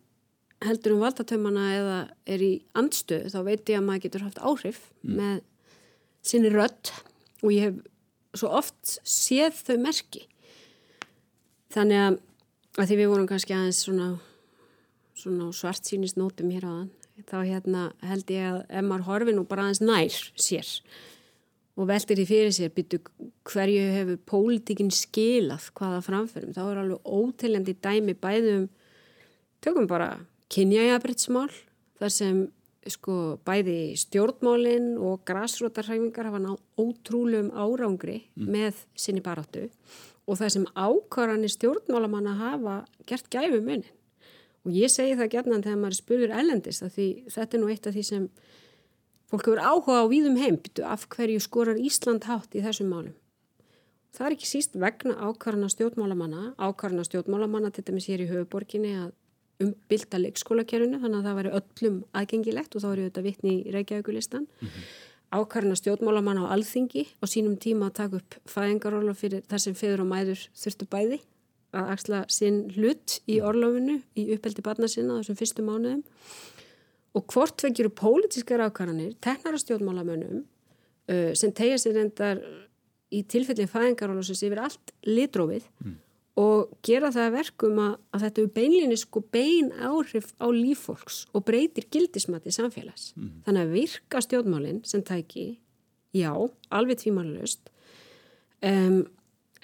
[0.62, 1.96] heldur um valdatömmana eða
[2.28, 5.16] er í andstöð þá veit ég að maður getur haft áhrif mm.
[5.22, 5.40] með
[6.22, 6.92] sinni rött
[7.40, 7.80] og ég hef
[8.36, 10.26] svo oft séð þau merki
[11.72, 12.18] þannig að,
[12.76, 14.10] að því við vorum kannski aðeins svona,
[15.16, 16.90] svona svart sínist nótum hér þann
[17.28, 20.70] þá hérna held ég að ef maður horfi nú bara aðeins nær sér
[21.76, 23.00] og veldir því fyrir sér byttu
[23.48, 28.66] hverju hefur pólitíkin skilað hvaða framförum, þá er alveg óteljandi dæmi bæðum
[29.64, 30.16] tökum bara
[30.52, 31.48] kynjajabrittsmál
[32.00, 32.42] þar sem
[32.90, 38.48] sko bæði stjórnmálinn og græsrótarhæfingar hafa nátt ótrúlegum árangri mm.
[38.50, 39.68] með sinni baráttu
[40.26, 43.86] og það sem ákvarðanir stjórnmálamanna hafa gert gæfu munin
[44.62, 47.96] og ég segi það gætnan þegar maður spurður ellendist því þetta er nú eitt af
[47.96, 48.28] því sem
[49.32, 53.14] Fólk hefur áhuga á víðum heimbtu af hverju skorar Ísland hátt í þessum málum.
[54.12, 59.14] Það er ekki síst vegna ákvarðana stjórnmálamanna, ákvarðana stjórnmálamanna til dæmis hér í höfuborginni að
[59.64, 64.44] umbylta leikskólakerfinu þannig að það væri öllum aðgengilegt og þá eru þetta vittni í Reykjavíkulistan.
[64.44, 64.92] Mm -hmm.
[65.32, 70.04] Ákvarðana stjórnmálamanna á alþingi og sínum tíma að taka upp fæðingaróla fyrir þar sem feður
[70.04, 71.22] og mæður þurftu bæði
[71.72, 76.02] að axla sinn hlut í orlofinu í uppeldi barna sinna þessum fyrstu mánuðum
[77.16, 82.40] og hvort vekjur pólitískar ákvarðanir, teknara stjórnmálamönnum uh, sem tegja sér endar
[83.12, 85.96] í tilfellin fæðingarólusins yfir allt litrófið mm.
[86.40, 91.44] og gera það verkum að, að þetta er beinlinni sko bein áhrif á líffolks og
[91.48, 93.10] breytir gildismati samfélags.
[93.18, 93.34] Mm.
[93.48, 95.46] Þannig að virka stjórnmálinn sem tæki,
[96.16, 96.32] já,
[96.72, 97.68] alveg tvímálust,
[98.64, 99.02] um,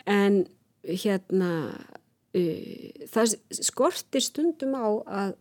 [0.04, 0.44] en
[0.88, 1.52] hérna
[2.34, 5.36] það skortir stundum á að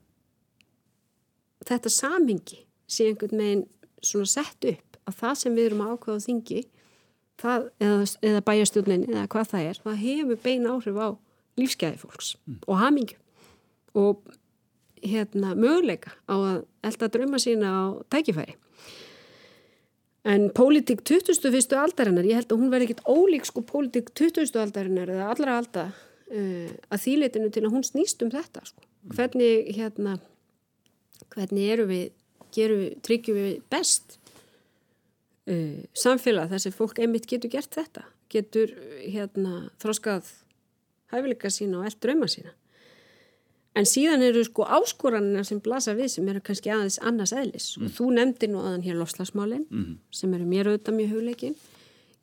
[1.68, 3.66] þetta samingi sé einhvern veginn
[4.00, 6.62] svona sett upp að það sem við erum að ákvæða á þingi
[7.42, 11.10] það, eða, eða bæjastjórnin eða hvað það er, það hefur bein áhrif á
[11.58, 12.60] lífsgæði fólks mm.
[12.68, 13.20] og hamingu
[13.98, 14.32] og
[15.04, 18.58] hérna möguleika á að elda drauma sína á tækifæri
[20.28, 21.72] en pólitík 2001.
[21.78, 24.52] aldarinnar, ég held að hún verði ekkit ólík sko pólitík 20.
[24.60, 25.86] aldarinnar eða allra alda
[26.32, 28.86] uh, að þýleitinu til að hún snýst um þetta sko.
[29.16, 30.18] hvernig hérna
[31.34, 32.06] hvernig eru við,
[32.56, 34.20] við tryggjum við best
[35.50, 40.32] uh, samfélag þar sem fólk einmitt getur gert þetta, getur hérna þróskað
[41.14, 42.54] hæfileika sína og allt drauma sína
[43.78, 47.92] en síðan eru sko áskoranina sem blasa við sem eru kannski aðeins annars eðlis mm.
[47.98, 49.98] þú nefndi nú aðan hér lofslagsmálin mm.
[50.20, 51.58] sem eru mér auðvitað mjög hugleikin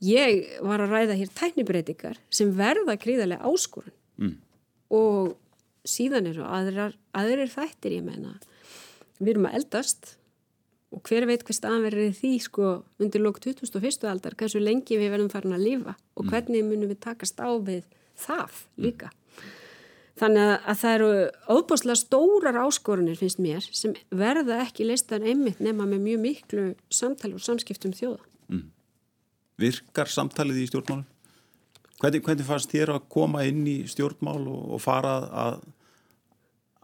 [0.05, 4.35] ég var að ræða hér tæknibreitingar sem verða gríðarlega áskorun mm.
[4.95, 5.35] og
[5.85, 8.37] síðan eru aðrar, aðrir þættir ég menna
[9.19, 10.15] við erum að eldast
[10.95, 12.71] og hver veit hvað staðan verður því sko
[13.03, 14.07] undir lók 2001.
[14.07, 16.31] aldar, hversu lengi við verðum farin að lifa og mm.
[16.31, 17.83] hvernig munum við takast á við
[18.21, 19.11] það líka.
[20.15, 21.09] Þannig að það eru
[21.51, 27.35] óbúslega stórar áskorunir finnst mér sem verða ekki leistar einmitt nema með mjög miklu samtali
[27.35, 28.23] og samskiptum þjóða.
[29.61, 31.07] Virkar samtalið í stjórnmálum?
[32.01, 35.63] Hvernig, hvernig fannst þér að koma inn í stjórnmál og, og fara að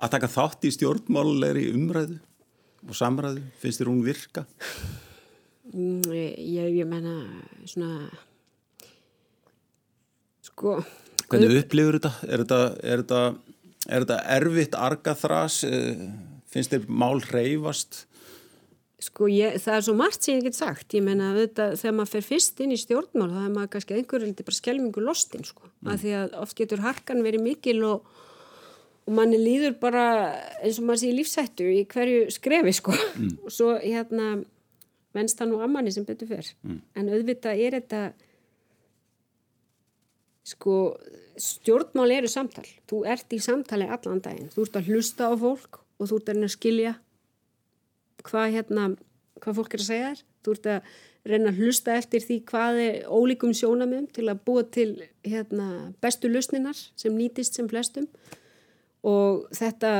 [0.00, 2.18] að taka þátt í stjórnmálulegri umræðu
[2.88, 4.46] og samræðu, finnst þér hún virka?
[5.70, 7.14] Mm, ég, ég menna
[7.68, 8.08] svona
[10.44, 10.80] sko
[11.30, 12.10] Hvernig upplifur þetta?
[12.26, 13.18] Er þetta, er þetta,
[13.86, 15.60] er þetta erfitt argaþras?
[15.68, 16.00] Eh,
[16.50, 18.00] finnst þér mál reyfast?
[19.00, 22.10] Sko ég, það er svo margt sem ég get sagt, ég menna þetta, þegar maður
[22.14, 25.92] fer fyrst inn í stjórnmál þá er maður kannski einhverjum bara skelmingu lostin sko, mm.
[25.92, 28.10] af því að oft getur harkan verið mikil og
[29.10, 30.06] og manni líður bara
[30.60, 33.30] eins og maður sé lífsættu í hverju skrefi sko mm.
[33.46, 34.32] og svo hérna
[35.16, 36.80] venst það nú að manni sem betur fyrr mm.
[37.00, 38.02] en auðvitað er þetta
[40.50, 40.76] sko
[41.40, 45.80] stjórnmál eru samtal þú ert í samtali allan daginn þú ert að hlusta á fólk
[45.98, 46.94] og þú ert að skilja
[48.26, 48.90] hvað hérna
[49.40, 50.26] hvað fólk er að segja þér.
[50.40, 50.90] Þú ert að
[51.30, 54.90] reyna að hlusta eftir því hvað er ólíkum sjónamöðum til að búa til
[55.26, 55.66] hérna,
[56.00, 58.08] bestu lusninar sem nýtist sem flestum.
[59.06, 59.92] Og þetta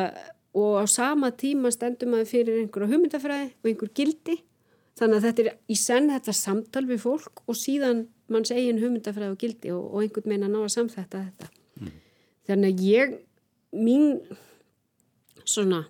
[0.57, 4.41] og á sama tíma stendur maður fyrir einhverja hugmyndafræði og einhver gildi.
[4.99, 9.35] Þannig að þetta er í senn þetta samtal við fólk og síðan manns eigin hugmyndafræði
[9.35, 11.51] og gildi og, og einhvern meina ná að samþetta þetta.
[11.81, 11.93] Mm.
[12.51, 13.15] þannig að ég
[13.71, 14.07] mín
[15.47, 15.85] svona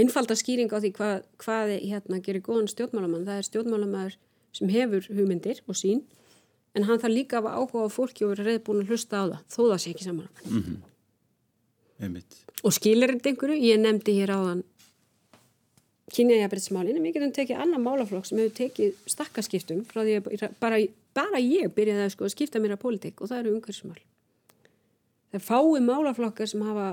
[0.00, 4.18] einfalda skýring á því hvað, hvað hérna gerir góðan stjórnmálamann það er stjórnmálamæður
[4.56, 6.02] sem hefur hugmyndir og sín
[6.74, 9.40] en hann þarf líka að áhuga á fólki og vera reyðbúin að hlusta á það
[9.54, 10.78] þó það sé ekki saman mm -hmm.
[12.64, 13.56] Og skilir þetta einhverju?
[13.60, 14.62] Ég nefndi hér áðan
[16.10, 20.80] kynjaðjafrætsmálin en við getum tekið annan málaflokk sem hefur tekið stakkaskiptum frá því að bara,
[21.14, 24.00] bara ég byrjaði að, sko, að skipta mér að politík og það eru umhverfismál.
[25.30, 26.88] Það er fáið málaflokkar sem hafa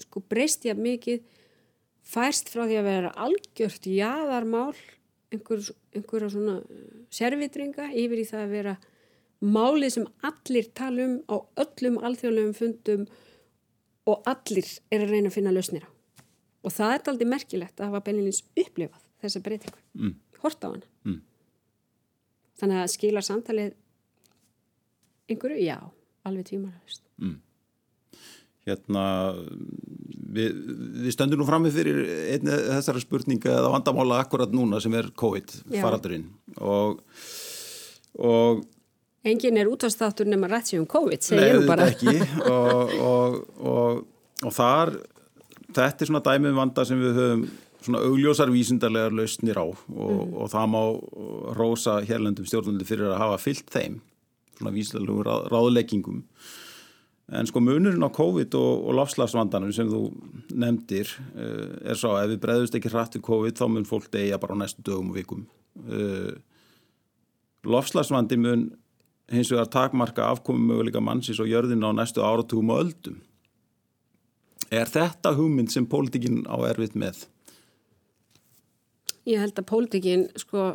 [0.00, 1.20] sko, breyst ég mikið
[2.06, 4.74] færst frá því að vera algjört jáðarmál
[5.34, 5.62] einhver,
[5.96, 6.60] einhverja svona
[7.12, 8.76] servitringa yfir í það að vera
[9.42, 13.06] málið sem allir tala um á öllum alþjóðlegum fundum
[14.06, 15.90] og allir er að reyna að finna lausnir á.
[16.66, 19.82] Og það er aldrei merkilegt að hafa Benilins upplifað þessa breytingu.
[19.98, 20.14] Mm.
[20.42, 20.88] horta á hana.
[21.04, 21.20] Mm.
[22.60, 23.74] þannig að skila samtalið
[25.26, 25.78] einhverju, já,
[26.24, 27.02] alveg tvímarhæfist
[28.66, 29.04] hérna
[30.36, 30.62] við,
[31.06, 32.00] við stöndum nú frammi fyrir
[32.36, 35.80] einni þessara spurninga eða vandamála akkurat núna sem er COVID Já.
[35.80, 36.28] faraldurinn.
[36.60, 37.00] Og,
[38.20, 38.64] og
[39.26, 41.90] engin er útastáttur nema rætt sér um COVID, Nei, segir nú bara.
[41.90, 42.42] auðvitað ekki.
[42.52, 43.38] Og, og,
[43.74, 44.02] og,
[44.46, 44.96] og þar
[45.76, 47.46] þetta er svona dæmi um vanda sem við höfum
[47.86, 49.66] svona augljósar vísindarlegar lausnir á.
[49.66, 50.82] Og, og það má
[51.58, 54.00] rósa hérlendum stjórnandi fyrir að hafa fyllt þeim
[54.56, 56.22] svona vísindarlegu ráð, ráðleggingum
[57.32, 60.02] en sko munurinn á COVID og, og lofslagsvandanum sem þú
[60.54, 64.10] nefndir uh, er svo að ef við breyðust ekki hratt við COVID þá mun fólk
[64.14, 65.46] deyja bara á næstu dögum og vikum
[65.90, 66.34] uh,
[67.66, 68.68] lofslagsvandi mun
[69.32, 73.16] hins vegar takmarka afkomum möguleika mannsins og jörðina á næstu áratugum og öldum.
[74.70, 77.26] Er þetta hugmynd sem pólitíkin á erfitt með?
[79.26, 80.72] Ég held að pólitíkin, sko,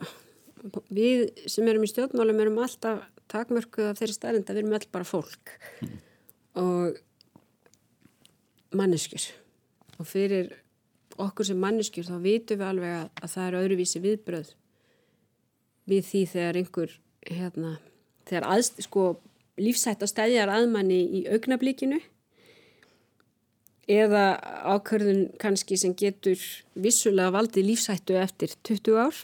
[0.92, 4.88] við sem erum í stjórnmálum erum alltaf takmörkuð af þeirri staðrind að við erum öll
[4.92, 5.54] bara fólk
[6.60, 6.98] og
[8.76, 9.28] manneskjur.
[10.00, 10.52] Og fyrir
[11.22, 14.54] okkur sem manneskjur þá vitum við alveg að, að það er öðruvísi viðbröð
[15.92, 16.96] við því þegar einhver,
[17.28, 17.74] hérna,
[18.30, 19.06] þegar aðst, sko,
[19.62, 22.00] lífsætt að stæðjar aðmanni í augnablíkinu
[23.92, 24.26] eða
[24.72, 26.40] ákvörðun kannski sem getur
[26.80, 29.18] vissulega valdið lífsættu eftir 20 ár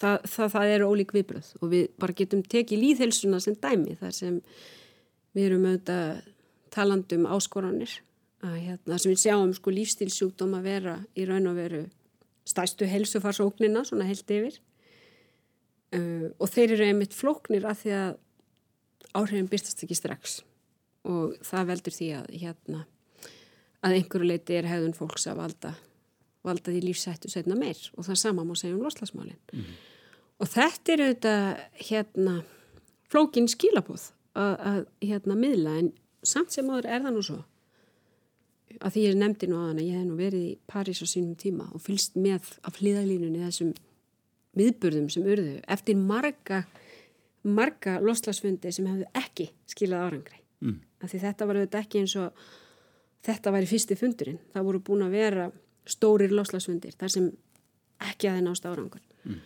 [0.00, 4.14] það, það, það eru ólík viðbröð og við bara getum tekið líðhelsuna sem dæmi þar
[4.14, 4.38] sem
[5.36, 6.24] við erum auðvitað
[6.72, 7.98] talandum áskoranir
[8.44, 11.82] að hérna sem við sjáum sko lífstilsjúkdóm að vera í raun og veru
[12.46, 14.58] stæstu helsufarsóknina svona held yfir.
[15.94, 18.12] Uh, og þeir eru einmitt flóknir að því að
[19.16, 20.40] áhrifin byrstast ekki strax.
[21.06, 22.84] Og það veldur því að hérna
[23.86, 25.76] að einhverju leiti er hefðun fólks að valda
[26.46, 27.78] valda því lífsættu setna meir.
[27.98, 29.72] Og það sama má segja um loslasmálin mm.
[30.42, 31.48] og þetta er auðvitað
[31.88, 32.36] hérna
[33.10, 35.92] flókin skilabóð að, að hérna miðla en
[36.26, 37.42] samt sem áður er það nú svo
[38.76, 41.68] að því ég nefndi nú að ég hef nú verið í París á sínum tíma
[41.72, 43.72] og fylst með af hlýðalínunni þessum
[44.56, 46.64] viðburðum sem urðu eftir marga
[47.46, 50.78] marga loslasfundi sem hefðu ekki skilað árangri mm.
[51.00, 52.46] af því þetta var auðvitað ekki eins og
[53.26, 54.40] þetta væri fyrsti fundurinn.
[54.54, 55.46] Það voru búin að vera
[55.86, 57.28] stórir loslasfundir þar sem
[58.06, 59.04] ekki að það nást árangur.
[59.24, 59.40] Mm.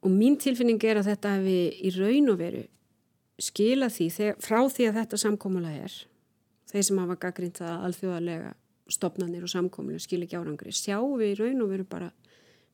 [0.00, 2.62] Og mín tilfinning er að þetta hefði í raun og veru
[3.40, 5.98] skilað því þegar, frá því að þetta samkómulega er
[6.70, 8.52] þeir sem hafa gaggrind það alþjóðarlega
[8.90, 12.10] stopnarnir og samkómulega skil ekki árangri sjáum við í raun og veru bara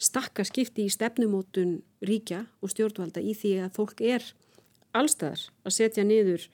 [0.03, 4.25] stakka skipti í stefnumótun ríkja og stjórnvalda í því að fólk er
[4.97, 6.45] allstaðar að setja niður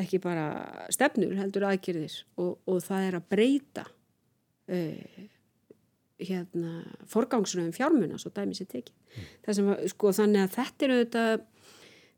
[0.00, 0.48] ekki bara
[0.92, 5.24] stefnur heldur aðgjörðir og, og það er að breyta uh,
[6.20, 6.82] hérna
[7.12, 8.94] forgangsröðum fjármuna svo dæmi sér tekið.
[8.96, 9.54] Mm.
[9.56, 11.32] Sem, sko, þannig að þetta er auðvitað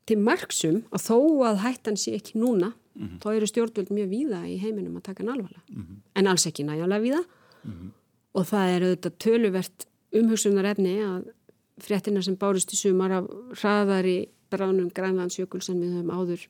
[0.09, 1.19] til marksum að þó
[1.51, 3.19] að hættan sé ekki núna, mm -hmm.
[3.23, 5.97] þá eru stjórnvöld mjög víða í heiminum að taka hann alvarlega mm -hmm.
[6.15, 7.23] en alls ekki næjálega víða
[7.65, 7.91] -hmm.
[8.33, 11.23] og það er auðvitað töluvert umhugsunar efni að
[11.79, 13.25] fréttina sem bárist í sumar af
[13.61, 16.49] hraðari bránum grænlandsjökul sem við höfum áður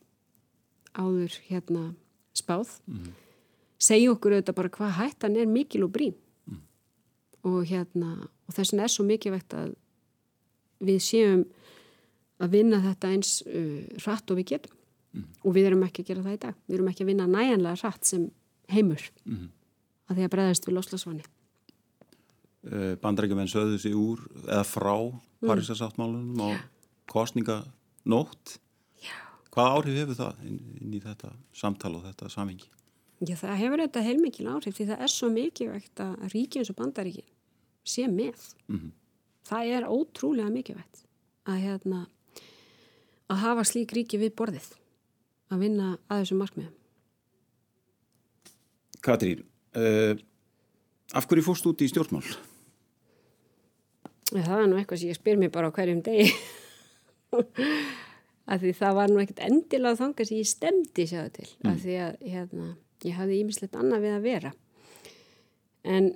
[0.94, 1.94] áður hérna
[2.35, 2.68] spáð
[3.79, 6.14] segja okkur auðvitað bara hvað hættan er mikil og brín
[7.42, 9.75] og hérna og þess vegna er svo mikilvægt að
[10.81, 11.44] við séum
[12.38, 14.77] að vinna þetta eins uh, hratt og við getum
[15.14, 15.24] mm.
[15.44, 17.83] og við erum ekki að gera það í dag við erum ekki að vinna næjanlega
[17.83, 18.29] hratt sem
[18.68, 19.48] heimur mm.
[20.09, 24.95] að því að breðast við loslasvani uh, Bandrækjumenn sögðu sig úr eða frá
[25.39, 26.64] Parísasáttmálunum og
[27.11, 28.59] kostninganótt
[29.59, 32.68] Hvað áhrif hefur það inn, inn í þetta samtal og þetta samhengi?
[33.26, 36.76] Já, það hefur þetta heilmikil áhrif því það er svo mikilvægt að ríki eins og
[36.78, 37.26] bandaríkin
[37.82, 38.45] sé með.
[38.68, 38.93] Mm -hmm.
[39.49, 41.03] Það er ótrúlega mikilvægt
[41.49, 42.07] að, hérna,
[43.29, 44.68] að hafa slík ríki við borðið
[45.53, 46.74] að vinna að þessu markmiðum.
[49.05, 49.45] Katrín,
[49.79, 50.14] uh,
[51.16, 52.24] af hverju fórst út í stjórnmál?
[54.29, 56.33] Það er nú eitthvað sem ég spyr mér bara á hverjum degi.
[58.49, 61.68] að því það var nú ekkert endilega þanga sem ég stemdi sjáðu til mm.
[61.70, 62.68] að því að hérna,
[63.05, 64.53] ég hafði ímislegt annað við að vera
[65.89, 66.09] en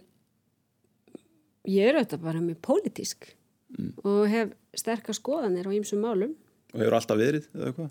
[1.68, 3.28] ég er auðvitað bara mjög pólitísk
[3.76, 3.92] mm.
[4.08, 6.32] og hef sterkar skoðanir á ýmsum málum
[6.72, 7.90] og hefur alltaf verið eða hvað?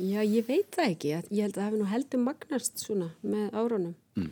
[0.00, 3.56] Já, ég veit það ekki ég held að það hefur nú heldur magnast svona með
[3.60, 4.30] árunum mm.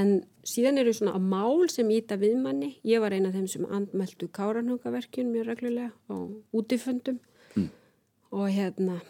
[0.00, 0.12] en
[0.46, 4.30] síðan eru svona á mál sem íta viðmanni, ég var eina af þeim sem andmeldu
[4.36, 6.16] káranhugaverkjun mjög reglulega á
[6.56, 7.20] útiföndum
[7.56, 7.68] mm.
[8.36, 9.00] og hérna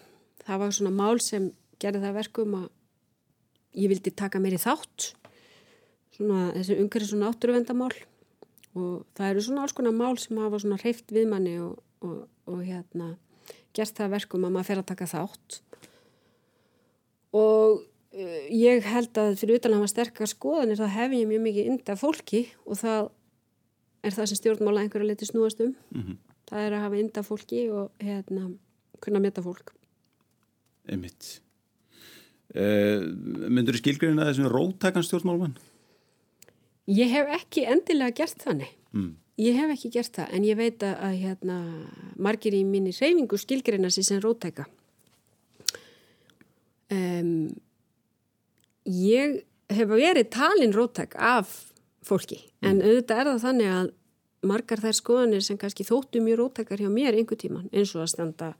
[0.47, 2.69] það var svona mál sem gerði það verkum að
[3.79, 5.13] ég vildi taka mér í þátt
[6.17, 7.93] svona þessi umhverfis og náttúruvendamál
[8.79, 12.27] og það eru svona alls konar mál sem hafa svona hreift við manni og, og,
[12.51, 13.15] og hérna
[13.77, 15.61] gert það verkum að maður fer að taka þátt
[17.37, 21.45] og uh, ég held að fyrir utan að hafa sterkar skoðanir þá hef ég mjög
[21.49, 23.11] mikið ynda fólki og það
[24.01, 26.17] er það sem stjórnmála einhverja leti snúast um mm -hmm.
[26.51, 28.51] það er að hafa ynda fólki og hérna
[29.01, 29.75] kunna metta fólk
[30.89, 31.41] Einmitt
[32.57, 33.01] uh,
[33.49, 35.59] Myndur þú skilgreina þessum róttakann stjórnmálumann?
[36.91, 38.71] Ég hef ekki endilega gert þannig.
[38.97, 39.13] Mm.
[39.41, 41.57] Ég hef ekki gert það en ég veit að hérna,
[42.21, 44.67] margir í minni reyfingu skilgreina sér sem rótæka.
[46.91, 47.49] Um,
[48.85, 51.53] ég hef verið talin rótæk af
[52.03, 52.67] fólki mm.
[52.67, 53.91] en auðvitað er það þannig að
[54.51, 58.13] margar þær skoðanir sem kannski þóttu mjög rótækar hjá mér einhver tíman eins og að
[58.15, 58.51] standa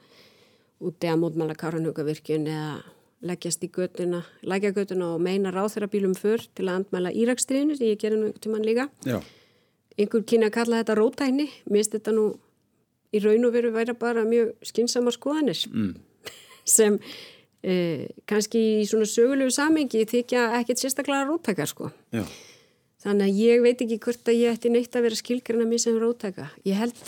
[0.81, 2.79] úti að mótmála Káranhugavirkjun eða
[3.27, 8.01] leggjast í göttuna, leggja göttuna og meina ráþeirabílum fyrr til að andmæla Írakstriðinu sem ég
[8.01, 9.19] gerir nú einhvern tíman líka Já.
[10.01, 12.27] Einhver kynna að kalla þetta rótækni mér finnst þetta nú
[13.11, 15.95] í raun og veru væri bara mjög skynnsamar skoðanir mm.
[16.77, 16.99] sem
[17.63, 22.25] eh, kannski í svona sögulegu samengi þykja ekkert sérstaklega rótækar sko Já.
[23.05, 25.99] þannig að ég veit ekki hvort að ég ætti neitt að vera skilgrana mér sem
[26.01, 27.03] rótæka ég held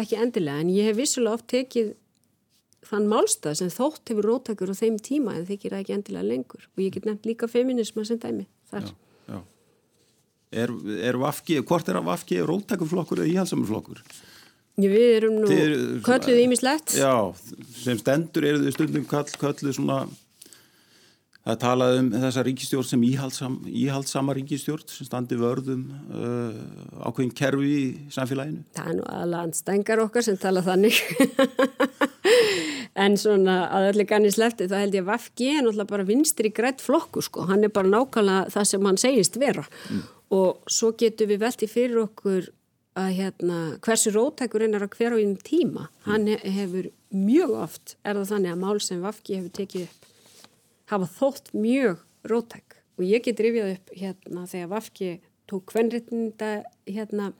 [0.00, 1.94] ekki endilega en ég hef vissulega oft tekið
[2.84, 6.66] þann málstað sem þótt hefur róttakur á þeim tíma en þykir það ekki endilega lengur
[6.68, 8.90] og ég get nefnt líka feminisma sem dæmi þar.
[8.90, 9.38] Já, já.
[10.54, 10.70] Er,
[11.02, 14.04] er vafki, hvort er að vafki róttakurflokkur eða íhalsamurflokkur?
[14.78, 15.56] Við erum nú
[16.06, 16.96] kölluð ímislegt.
[16.98, 17.30] Já,
[17.78, 20.04] sem stendur eru þau stundum kall, kölluð svona
[21.44, 25.82] Það talaði um þessa ríkistjórn sem íhaldsam, íhaldsama ríkistjórn sem standi vörðum
[26.16, 26.54] uh,
[27.04, 27.82] ákveðin kerfi í
[28.14, 28.62] samfélaginu.
[28.72, 31.02] Það er nú að landstængar okkar sem tala þannig.
[33.04, 36.48] en svona að öllu ganni slefti þá held ég að Vafgi er náttúrulega bara vinstir
[36.48, 37.44] í grætt flokku sko.
[37.52, 39.66] Hann er bara nákvæmlega það sem hann segist vera.
[39.92, 40.02] Mm.
[40.34, 42.48] Og svo getur við veltið fyrir okkur
[42.98, 45.88] að hérna hversu rótækur einar að hver á einn tíma.
[46.06, 50.10] Hann hefur mjög oft, er það þannig að mál sem Vafgi hefur tekið upp
[50.90, 55.10] hafa þótt mjög rótæk og ég get rifjað upp hérna þegar Vafki
[55.50, 56.50] tók kvennréttinda
[56.88, 57.30] hérna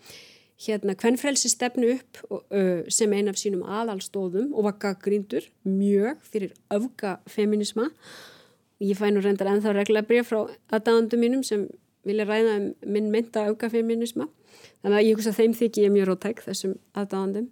[0.64, 6.54] hérna kvennfrelsi stefnu upp uh, sem ein af sínum aðalstóðum og var gaggrindur mjög fyrir
[6.72, 11.66] öfgafeminisma og ég fæ nú reyndar ennþá regla breyf frá aðdáðandum mínum sem
[12.04, 14.28] vilja ræða um minn mynda öfgafeminisma
[14.84, 17.50] þannig að ég hugsa þeim þykki ég mjög rótæk þessum aðdáðandum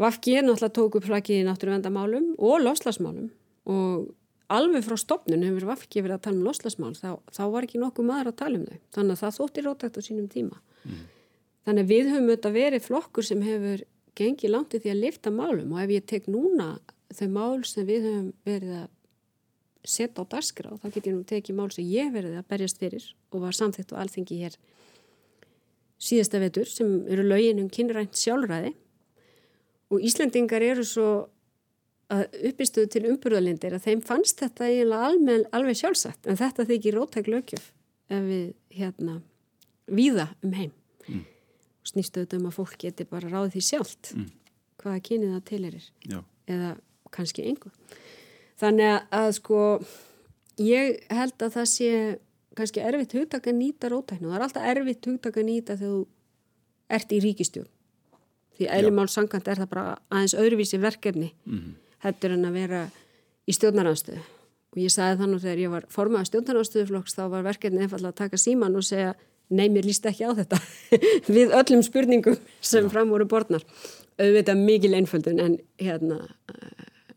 [0.00, 3.28] Vafki er náttúrulega tók upp flakið í náttúruvendamálum og loslasmálum
[3.68, 4.06] og
[4.50, 8.08] alveg frá stopnun hefur ekki verið að tala um loslasmál þá, þá var ekki nokkuð
[8.08, 8.78] maður að tala um þau.
[8.96, 10.60] Þannig að það þótti rótækt á sínum tíma.
[10.80, 11.02] Mm.
[11.68, 13.82] þannig að við höfum auðvitað verið flokkur sem hefur
[14.16, 15.74] gengið langt í því að lifta málum.
[15.74, 16.70] Og ef ég tek núna
[17.12, 18.88] þau mál sem við höfum verið að
[19.84, 22.80] setja á daskra og þá get ég nú tekið mál sem ég verið að berjast
[22.80, 24.56] fyrir og var samþitt og alþengi hér
[26.00, 28.74] síðasta vetur sem eru lögin um kynrænt sjálfræði
[29.90, 31.08] og Íslandingar eru svo
[32.10, 36.96] að uppistuðu til umburðalindir að þeim fannst þetta eiginlega alveg, alveg sjálfsagt en þetta þykir
[36.98, 37.70] rótæk lögjöf
[38.10, 39.20] ef við hérna
[39.90, 40.72] víða um heim
[41.06, 41.24] mm.
[41.24, 44.28] og snýstu auðvitað um að fólk geti bara ráðið því sjálft mm.
[44.82, 45.90] hvaða kynið það til erir
[46.50, 46.72] eða
[47.14, 47.74] kannski einhver
[48.60, 49.60] þannig að, sko
[50.60, 51.92] ég held að það sé
[52.58, 56.96] kannski erfitt hugtak að nýta rótæknu það er alltaf erfitt hugtak að nýta þegar þú
[56.98, 57.70] ert í ríkistjórn
[58.58, 61.70] því eðlumál sangant er það bara aðeins öðruvísi verkefni mm
[62.04, 62.84] hættur en að vera
[63.48, 64.20] í stjórnaranstöðu
[64.70, 68.40] og ég sagði þannig þegar ég var formað stjórnaranstöðuflokks þá var verkefni einfallega að taka
[68.40, 69.14] síman og segja
[69.50, 70.60] nei, mér líst ekki á þetta.
[71.34, 72.92] Við öllum spurningum sem Já.
[72.92, 73.64] fram voru borðnar
[74.20, 76.20] auðvitað mikil einföldun en hérna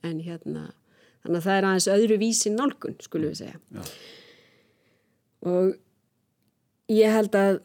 [0.04, 0.72] en hérna
[1.24, 3.84] þannig að það er aðeins öðru vísi nálgun skulum við segja Já.
[5.54, 7.62] og ég held að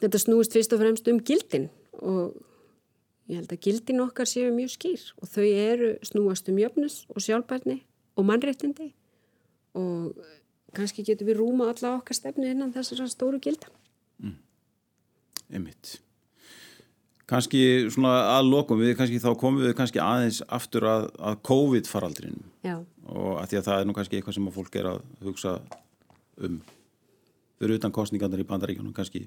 [0.00, 1.68] þetta snúist fyrst og fremst um gildin
[2.00, 2.38] og
[3.30, 7.22] Ég held að gildin okkar séu mjög skýr og þau eru snúast um jöfnus og
[7.22, 7.76] sjálfbærni
[8.18, 8.88] og mannréttindi
[9.78, 10.18] og
[10.74, 13.70] kannski getur við rúma alla okkar stefni innan þessara stóru gilda.
[14.18, 14.34] Mm.
[15.60, 16.00] Emmitt.
[17.30, 17.62] Kannski
[17.94, 22.42] svona að lokum við, kannski þá komum við kannski aðeins aftur að, að COVID-faraldrinu
[23.20, 25.54] og að því að það er nú kannski eitthvað sem fólk er að hugsa
[26.40, 26.58] um
[27.60, 29.26] fyrir utan kostningarnar í bandaríkjunum kannski.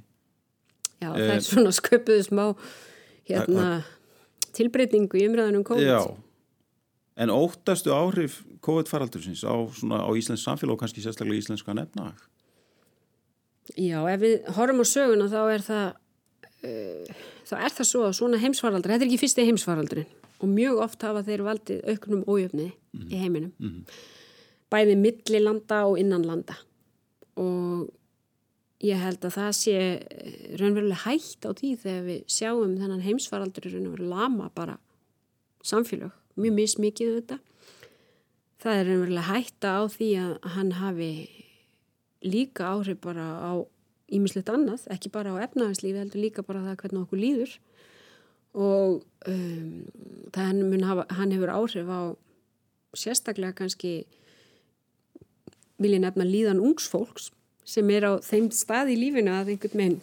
[0.98, 2.46] Já, eh, það er svona sköpuðu smá
[3.30, 3.68] hérna,
[4.58, 5.86] tilbreytingu í umræðanum COVID.
[5.86, 6.18] Já,
[7.18, 12.18] en óttastu áhrif COVID-faraldursins á, á Íslands samfélag og kannski sérstaklega íslenska nefnag?
[13.78, 15.86] Já, ef við horfum á söguna þá er það
[16.64, 20.84] uh, þá er það svo að svona heimsfaraldur, þetta er ekki fyrsti heimsfaraldurinn og mjög
[20.86, 23.10] oft hafa þeir valdið auknum ójöfni mm -hmm.
[23.10, 23.84] í heiminum mm -hmm.
[24.72, 26.56] bæði millilanda og innanlanda
[27.36, 27.90] og
[28.84, 33.68] ég held að það sé eh, raunverulega hægt á því þegar við sjáum þennan heimsfaraldur
[33.70, 34.78] í raunverulega lama bara
[35.64, 37.40] samfélag, mjög mismikið þetta.
[38.64, 41.12] Það er raunverulega hægt á því að hann hafi
[42.24, 43.52] líka áhrif bara á
[44.14, 47.56] ímislegt annað, ekki bara á efnaðarslífi, heldur líka bara það hvernig okkur líður
[48.54, 49.86] og um,
[50.34, 52.02] hafa, hann hefur áhrif á
[52.94, 54.06] sérstaklega kannski
[55.82, 57.32] vil ég nefna líðan ungsfólks
[57.66, 60.02] sem er á þeim stað í lífinu að einhvern meginn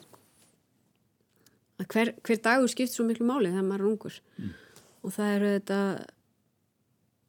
[1.81, 4.51] að hver, hver dagur skipt svo miklu máli þegar maður er ungur mm.
[5.05, 5.81] og það eru þetta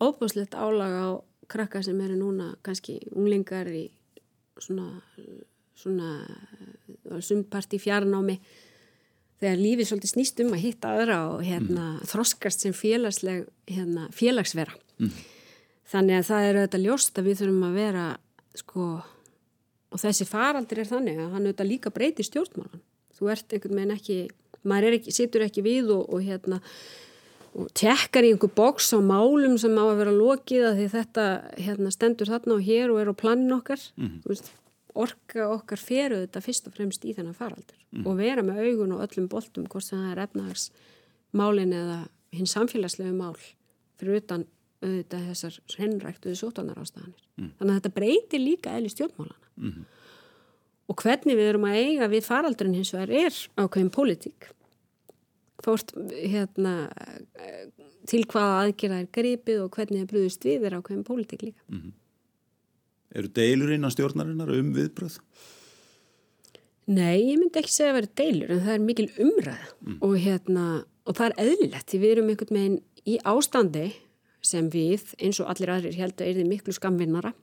[0.01, 1.11] óbúslegt álaga á
[1.51, 3.85] krakka sem eru núna kannski unglingar í
[4.61, 4.89] svona
[5.81, 6.09] svona
[7.19, 8.37] sumparti fjarnámi
[9.41, 12.09] þegar lífið svolítið snýst um að hitta aðra og hérna, mm.
[12.11, 15.15] þroskast sem félagsleg, hérna, félagsvera mm.
[15.93, 18.05] þannig að það eru þetta ljóst að við þurfum að vera
[18.61, 18.87] sko
[19.91, 22.83] og þessi faraldir er þannig að hann auðvitað líka breyti stjórnmálan
[23.17, 24.19] þú ert einhvern veginn ekki
[24.67, 26.61] maður ekki, situr ekki við og, og hérna
[27.51, 31.25] og tekkar í einhver bóks á málum sem á að vera lokið að því þetta
[31.57, 34.21] hérna, stendur þarna og hér og er á plannin okkar mm.
[34.29, 34.51] veist,
[34.99, 38.05] orka okkar feru þetta fyrst og fremst í þennan faraldur mm.
[38.05, 41.99] og vera með augun og öllum boltum hvort sem það er efnahagsmálin eða
[42.35, 43.37] hins samfélagslegu mál
[43.99, 44.45] fyrir utan
[44.81, 47.25] auðvitað þessar hrennræktuðu sótanar ástafanir.
[47.37, 47.51] Mm.
[47.59, 49.51] Þannig að þetta breytir líka eðli stjórnmálana.
[49.61, 49.83] Mm.
[50.89, 54.49] Og hvernig við erum að eiga við faraldurinn hins vegar er ákveðin pólitík.
[55.61, 56.73] Hvort hérna
[58.09, 61.67] til hvaða aðgerða er gripið og hvernig það brúðist við er ákveðin pólitík líka.
[63.15, 65.17] Eru deilur innan stjórnarinnar um viðbröð?
[66.91, 69.97] Nei, ég myndi ekki segja að vera deilur en það er mikil umræð mm.
[69.99, 70.65] og, hérna,
[71.05, 73.85] og það er eðlilegt því við erum einhvern veginn í ástandi
[74.45, 77.33] sem við, eins og allir aðrir held að er þið miklu skamvinnara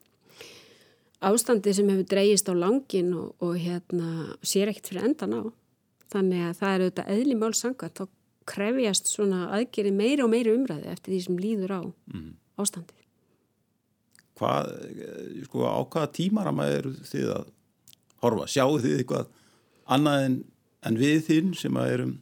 [1.25, 5.43] ástandi sem hefur dreyist á langin og, og hérna, sér ekkert fyrir endan á
[6.13, 8.05] þannig að það er auðvitað eðli málsanga þá
[8.49, 12.31] krefjast svona aðgeri meiri og meiri umræði eftir því sem líður á mm.
[12.63, 13.08] ástandi
[14.39, 14.69] Hvað,
[15.49, 17.49] sko, á hvaða tímarama eru þið að
[18.23, 18.47] horfa?
[18.51, 19.31] Sjáu þið eitthvað
[19.91, 20.39] annað en,
[20.87, 22.15] en við þinn sem að erum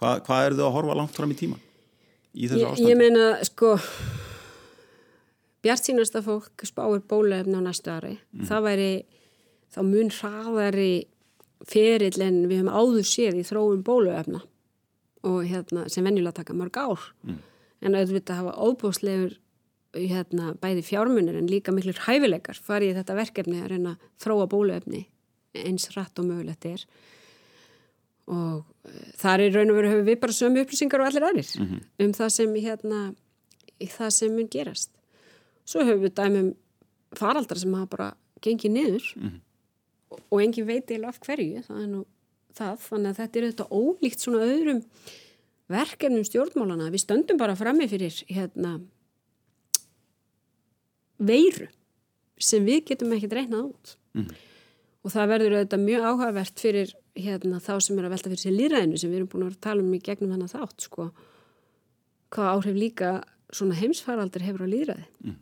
[0.00, 1.60] hvað, hvað er þið að horfa langt fram í tíma
[2.36, 2.90] í þessu ástandi?
[2.90, 3.74] Ég meina sko
[5.64, 8.46] bjart sínasta fólk spáir bólefni á næstu ári mm.
[8.48, 8.90] það væri
[9.74, 10.92] þá mun hraðari
[11.66, 14.42] ferill en við höfum áður séð í þróum bólefna
[15.26, 17.40] og hérna sem venjulega taka mörg ár mm.
[17.86, 19.36] en auðvitað hafa óbúslegur
[19.96, 25.06] hérna bæði fjármunir en líka miklur hæfileikar farið þetta verkefni að reyna að þróa bólefni
[25.56, 26.84] eins rætt og mögulegt er
[28.26, 31.50] og eh, þar er raun og veru höfum við bara sömu upplýsingar og allir aðrir
[31.56, 31.82] mm -hmm.
[32.04, 33.00] um það sem hérna
[33.80, 34.90] það sem mun gerast
[35.64, 36.54] svo höfum við dæmum
[37.14, 39.40] faraldar sem hafa bara gengið niður mm -hmm.
[40.10, 42.04] og, og engin veit eða af hverju það er nú
[42.56, 44.82] það þannig að þetta er auðvitað ólíkt svona öðrum
[45.68, 48.80] verkefnum stjórnmálana við stöndum bara frammi fyrir hérna
[51.18, 51.70] veiru
[52.36, 53.96] sem við getum ekki dreynað út.
[54.16, 54.28] Mm
[55.06, 58.54] og það verður auðvitað mjög áhugavert fyrir hérna, þá sem er að velta fyrir sér
[58.56, 61.06] líræðinu sem við erum búin að tala um í gegnum þannig þátt sko,
[62.34, 63.10] hvað áhrif líka
[63.54, 65.36] svona heimsfaraldur hefur á líræði mm.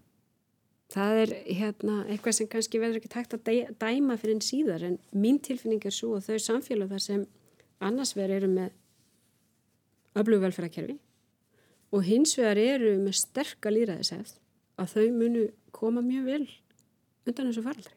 [0.92, 3.48] það er hérna, eitthvað sem kannski verður ekki takt að
[3.80, 7.26] dæma fyrir einn síðar en mín tilfinning er svo að þau samfélag þar sem
[7.80, 8.78] annars verður eru með
[10.20, 11.00] öflugvelferðarkerfi
[11.94, 14.36] og hins vegar eru með sterka líræðisefð
[14.80, 15.44] að þau munu
[15.74, 16.46] koma mjög vel
[17.24, 17.94] undan þessu faraldri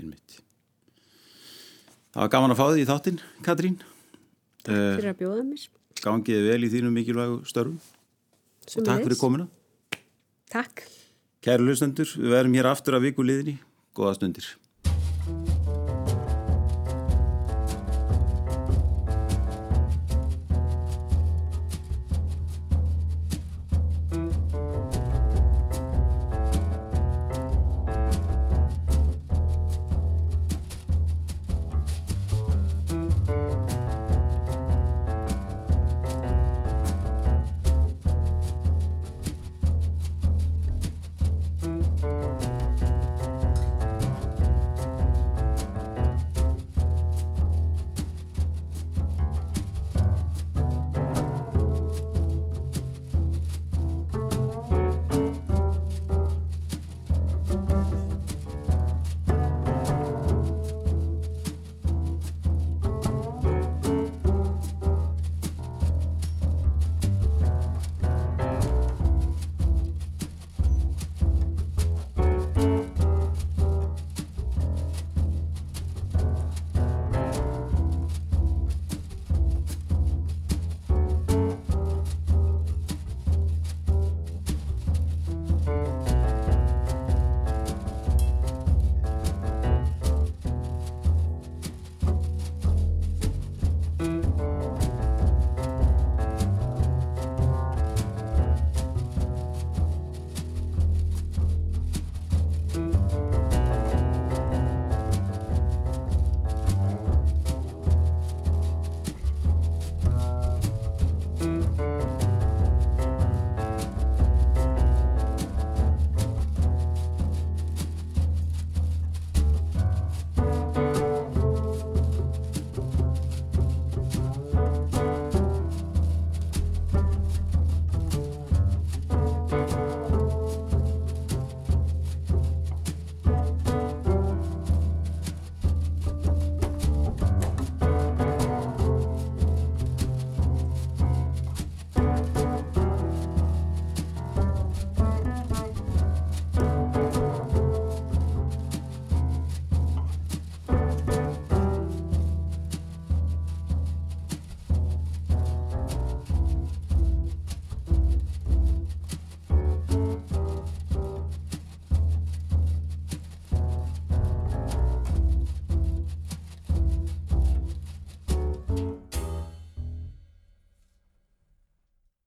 [0.00, 0.40] einmitt.
[2.10, 3.76] Það var gaman að fá því í þáttinn, Katrín.
[4.64, 5.66] Takk uh, fyrir að bjóða mér.
[6.00, 7.76] Gangiði vel í þínum mikilvægu störfum.
[8.66, 9.46] Sem og takk fyrir komuna.
[10.50, 10.84] Takk.
[11.44, 13.56] Kæru hlustendur, við verum hér aftur að viku liðni.
[13.96, 14.48] Góða stundir.